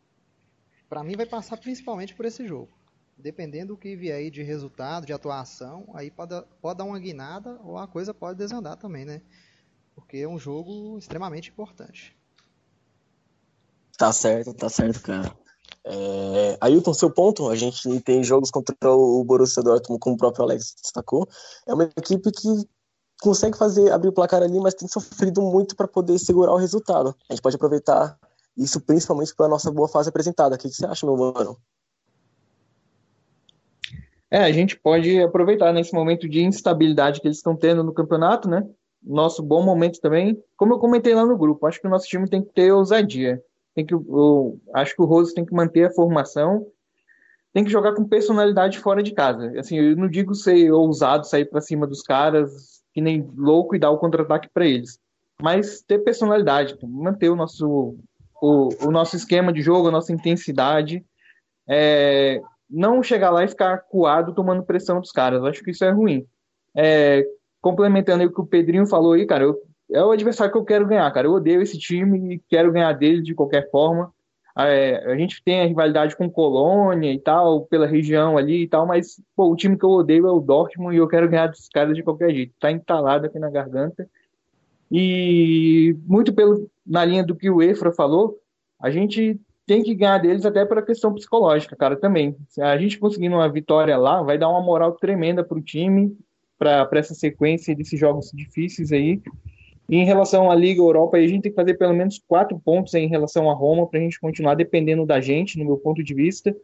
[0.88, 2.70] Para mim vai passar principalmente por esse jogo.
[3.16, 7.58] Dependendo do que vier aí de resultado, de atuação, aí pode, pode dar uma guinada
[7.62, 9.22] ou a coisa pode desandar também, né?
[9.94, 12.16] Porque é um jogo extremamente importante.
[13.96, 15.36] Tá certo, tá certo, cara.
[15.84, 20.44] É, Ailton, seu ponto, a gente tem jogos contra o Borussia Dortmund, como o próprio
[20.44, 21.26] Alex destacou,
[21.66, 22.48] é uma equipe que
[23.20, 27.14] consegue fazer abrir o placar ali, mas tem sofrido muito para poder segurar o resultado.
[27.28, 28.18] A gente pode aproveitar
[28.56, 30.56] isso principalmente pela nossa boa fase apresentada.
[30.56, 31.56] O que, você acha, meu mano?
[34.30, 38.48] É, a gente pode aproveitar nesse momento de instabilidade que eles estão tendo no campeonato,
[38.48, 38.68] né?
[39.02, 40.42] Nosso bom momento também.
[40.56, 43.42] Como eu comentei lá no grupo, acho que o nosso time tem que ter ousadia
[43.78, 46.66] tem que, eu, acho que o Rose tem que manter a formação,
[47.54, 49.52] tem que jogar com personalidade fora de casa.
[49.56, 53.78] Assim, eu não digo ser ousado, sair para cima dos caras, que nem louco e
[53.78, 54.98] dar o contra-ataque para eles,
[55.40, 57.96] mas ter personalidade, manter o nosso,
[58.42, 61.04] o, o nosso esquema de jogo, a nossa intensidade,
[61.68, 65.44] é, não chegar lá e ficar coado tomando pressão dos caras.
[65.44, 66.26] Acho que isso é ruim.
[66.76, 67.24] É,
[67.60, 69.56] complementando o que o Pedrinho falou aí, cara, eu
[69.90, 71.26] é o adversário que eu quero ganhar, cara.
[71.26, 74.12] Eu odeio esse time e quero ganhar dele de qualquer forma.
[74.56, 78.86] É, a gente tem a rivalidade com Colônia e tal, pela região ali e tal,
[78.86, 81.68] mas pô, o time que eu odeio é o Dortmund e eu quero ganhar dos
[81.68, 82.52] caras de qualquer jeito.
[82.58, 84.08] Tá entalado aqui na garganta.
[84.90, 88.38] E muito pelo na linha do que o Efra falou,
[88.80, 92.34] a gente tem que ganhar deles até pela questão psicológica, cara, também.
[92.48, 96.16] Se a gente conseguindo uma vitória lá, vai dar uma moral tremenda pro time,
[96.58, 99.20] para essa sequência desses jogos difíceis aí.
[99.90, 103.08] Em relação à Liga Europa, a gente tem que fazer pelo menos quatro pontos em
[103.08, 106.54] relação à Roma para a gente continuar dependendo da gente, no meu ponto de vista.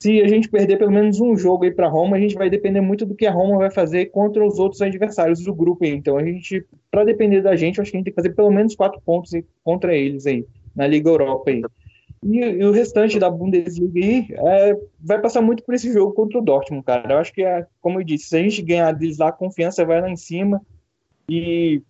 [0.00, 2.80] Se a gente perder pelo menos um jogo aí para Roma, a gente vai depender
[2.80, 5.84] muito do que a Roma vai fazer contra os outros adversários do grupo.
[5.84, 8.50] Então, a gente, para depender da gente, acho que a gente tem que fazer pelo
[8.50, 9.30] menos quatro pontos
[9.62, 10.44] contra eles aí
[10.74, 11.62] na Liga Europa aí.
[12.24, 16.38] E, e o restante da Bundesliga aí é, vai passar muito por esse jogo contra
[16.38, 17.12] o Dortmund, cara.
[17.12, 19.84] Eu acho que, é, como eu disse, se a gente ganhar deles lá, a confiança
[19.84, 20.60] vai lá em cima.
[21.28, 21.82] E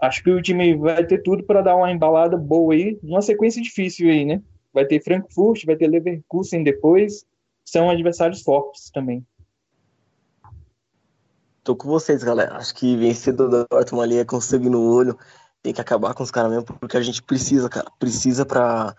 [0.00, 3.62] acho que o time vai ter tudo para dar uma embalada boa aí, numa sequência
[3.62, 4.42] difícil aí, né?
[4.72, 7.24] Vai ter Frankfurt, vai ter Leverkusen depois,
[7.64, 9.24] são adversários fortes também.
[11.62, 12.56] Tô com vocês, galera.
[12.56, 15.16] Acho que vencer do Dortmund ali é com sangue no olho.
[15.62, 17.88] Tem que acabar com os caras mesmo, porque a gente precisa, cara.
[18.00, 18.96] Precisa para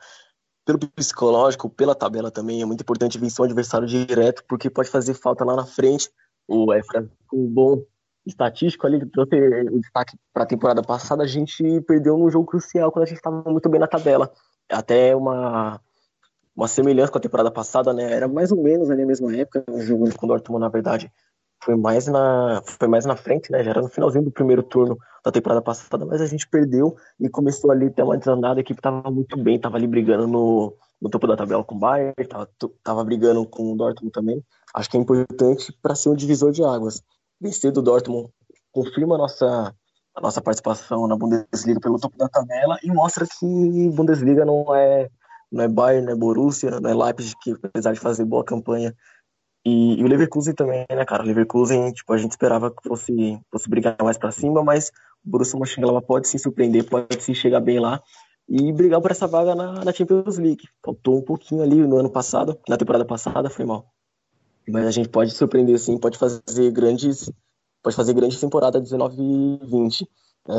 [0.65, 2.61] pelo psicológico, pela tabela também.
[2.61, 6.09] É muito importante vencer um adversário direto, porque pode fazer falta lá na frente.
[6.47, 7.83] O Efra com um bom
[8.25, 9.35] estatístico ali, trouxe
[9.69, 13.17] o destaque para a temporada passada, a gente perdeu num jogo crucial quando a gente
[13.17, 14.31] estava muito bem na tabela.
[14.71, 15.79] Até uma,
[16.55, 18.11] uma semelhança com a temporada passada, né?
[18.11, 21.11] Era mais ou menos ali na mesma época, o jogo com o Dortmund, na verdade,
[21.63, 23.63] foi mais na, foi mais na frente, né?
[23.63, 27.29] Já era no finalzinho do primeiro turno da temporada passada, mas a gente perdeu e
[27.29, 30.75] começou ali a ter uma desandada, a equipe estava muito bem, estava ali brigando no,
[31.01, 32.49] no topo da tabela com o Bayern, estava
[32.83, 34.43] tava brigando com o Dortmund também.
[34.73, 37.03] Acho que é importante para ser um divisor de águas
[37.43, 38.29] vencer do Dortmund
[38.71, 39.75] confirma a nossa,
[40.15, 45.09] a nossa participação na Bundesliga pelo topo da tabela e mostra que Bundesliga não é,
[45.51, 48.93] não é Bayern, não é Borussia, não é Leipzig, que apesar de fazer boa campanha.
[49.65, 51.23] E, e o Leverkusen também, né, cara?
[51.23, 54.89] O Leverkusen, tipo, a gente esperava que fosse, fosse brigar mais para cima, mas
[55.23, 58.01] o Borussia Mönchengladbach pode se surpreender, pode se chegar bem lá
[58.49, 60.67] e brigar por essa vaga na, na Champions League.
[60.83, 63.85] Faltou um pouquinho ali no ano passado, na temporada passada, foi mal.
[64.67, 67.31] Mas a gente pode surpreender sim, pode fazer grandes,
[67.81, 70.09] pode fazer grandes temporada 19 e 20.
[70.47, 70.53] É,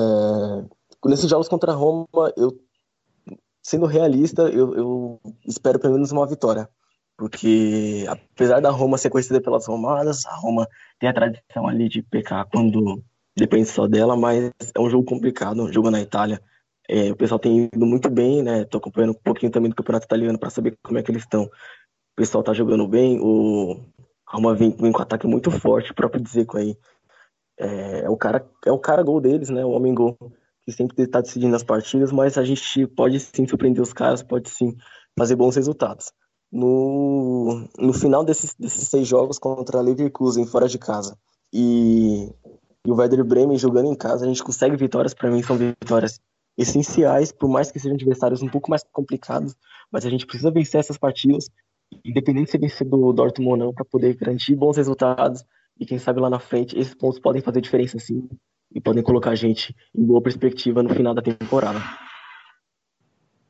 [1.06, 2.58] nesses jogos contra a Roma, eu
[3.62, 6.68] sendo realista, eu, eu espero pelo menos uma vitória.
[7.16, 12.02] Porque apesar da Roma ser conhecida pelas romadas, a Roma tem a tradição ali de
[12.02, 13.02] pecar quando
[13.36, 16.40] depende só dela, mas é um jogo complicado, um jogo na Itália.
[16.88, 18.64] É, o pessoal tem ido muito bem, né?
[18.64, 21.48] Tô acompanhando um pouquinho também do campeonato italiano para saber como é que eles estão.
[22.14, 23.80] O pessoal tá jogando bem, o,
[24.34, 26.76] Roma vem, vem com um ataque muito forte, o próprio Dzeko aí.
[27.58, 29.64] É, é, o cara, é o cara gol deles, né?
[29.64, 30.16] O homem gol
[30.62, 34.48] que sempre está decidindo as partidas, mas a gente pode sim surpreender os caras, pode
[34.48, 34.76] sim
[35.16, 36.12] fazer bons resultados.
[36.50, 41.18] No, no final desses, desses seis jogos contra a Leverkusen fora de casa
[41.52, 42.30] e,
[42.86, 46.20] e o Werder Bremen jogando em casa, a gente consegue vitórias, para mim são vitórias
[46.56, 49.54] essenciais, por mais que sejam adversários um pouco mais complicados,
[49.90, 51.50] mas a gente precisa vencer essas partidas
[52.04, 55.44] independente se vencer do Dortmund ou não, para poder garantir bons resultados
[55.78, 58.28] e quem sabe lá na frente esses pontos podem fazer diferença sim
[58.72, 61.80] e podem colocar a gente em boa perspectiva no final da temporada.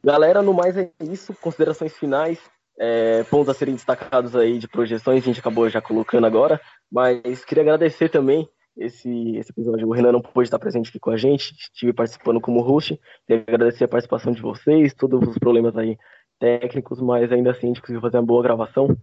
[0.02, 2.38] Galera, no mais é isso, considerações finais,
[2.78, 6.60] é, pontos a serem destacados aí de projeções, a gente acabou já colocando agora,
[6.92, 9.88] mas queria agradecer também esse, esse episódio.
[9.88, 13.44] O Renan não pôde estar presente aqui com a gente, estive participando como host, queria
[13.48, 15.96] agradecer a participação de vocês, todos os problemas aí
[16.44, 18.94] técnicos, mas ainda assim a gente conseguiu fazer uma boa gravação.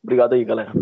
[0.00, 0.72] Obrigado aí, galera.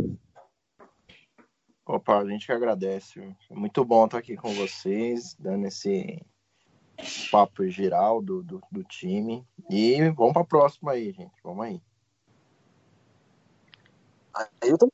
[1.86, 3.34] Opa, a gente que agradece.
[3.50, 6.22] É muito bom estar aqui com vocês, dando esse,
[7.30, 9.42] papo geral do, do, do time.
[9.70, 11.32] E vamos para a próxima aí, gente.
[11.42, 11.80] Vamos aí.
[14.62, 14.88] Ailton?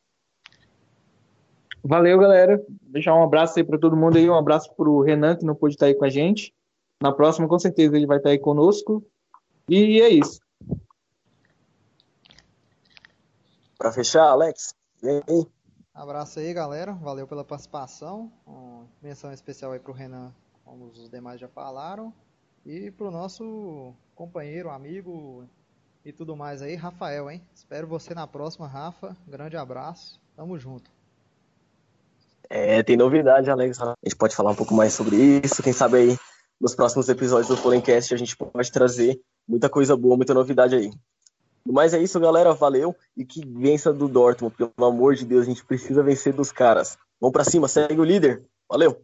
[1.83, 2.65] Valeu, galera.
[2.83, 4.31] Deixar um abraço aí para todo mundo aí.
[4.31, 6.55] Um abraço pro Renan, que não pôde estar aí com a gente.
[7.03, 9.05] Na próxima, com certeza, ele vai estar aí conosco.
[9.69, 10.46] E é isso.
[13.79, 15.47] Para fechar, Alex, vem aí.
[15.95, 16.93] Abraço aí, galera.
[16.93, 18.31] Valeu pela participação.
[18.47, 20.33] Uma menção especial aí pro Renan,
[20.65, 22.13] como os demais já falaram.
[22.65, 25.49] E pro nosso companheiro, amigo
[26.05, 27.43] e tudo mais aí, Rafael, hein?
[27.55, 29.17] Espero você na próxima, Rafa.
[29.27, 30.21] Grande abraço.
[30.35, 30.91] Tamo junto.
[32.49, 33.81] É, tem novidade, Alex.
[33.81, 35.63] A gente pode falar um pouco mais sobre isso.
[35.63, 36.19] Quem sabe aí
[36.61, 40.91] nos próximos episódios do Polencast a gente pode trazer muita coisa boa, muita novidade aí.
[41.73, 42.55] Mas é isso, galera.
[42.55, 42.95] Valeu.
[43.17, 44.55] E que vença do Dortmund.
[44.57, 46.97] Pelo amor de Deus, a gente precisa vencer dos caras.
[47.21, 48.45] Vamos para cima, segue o líder.
[48.69, 49.01] Valeu.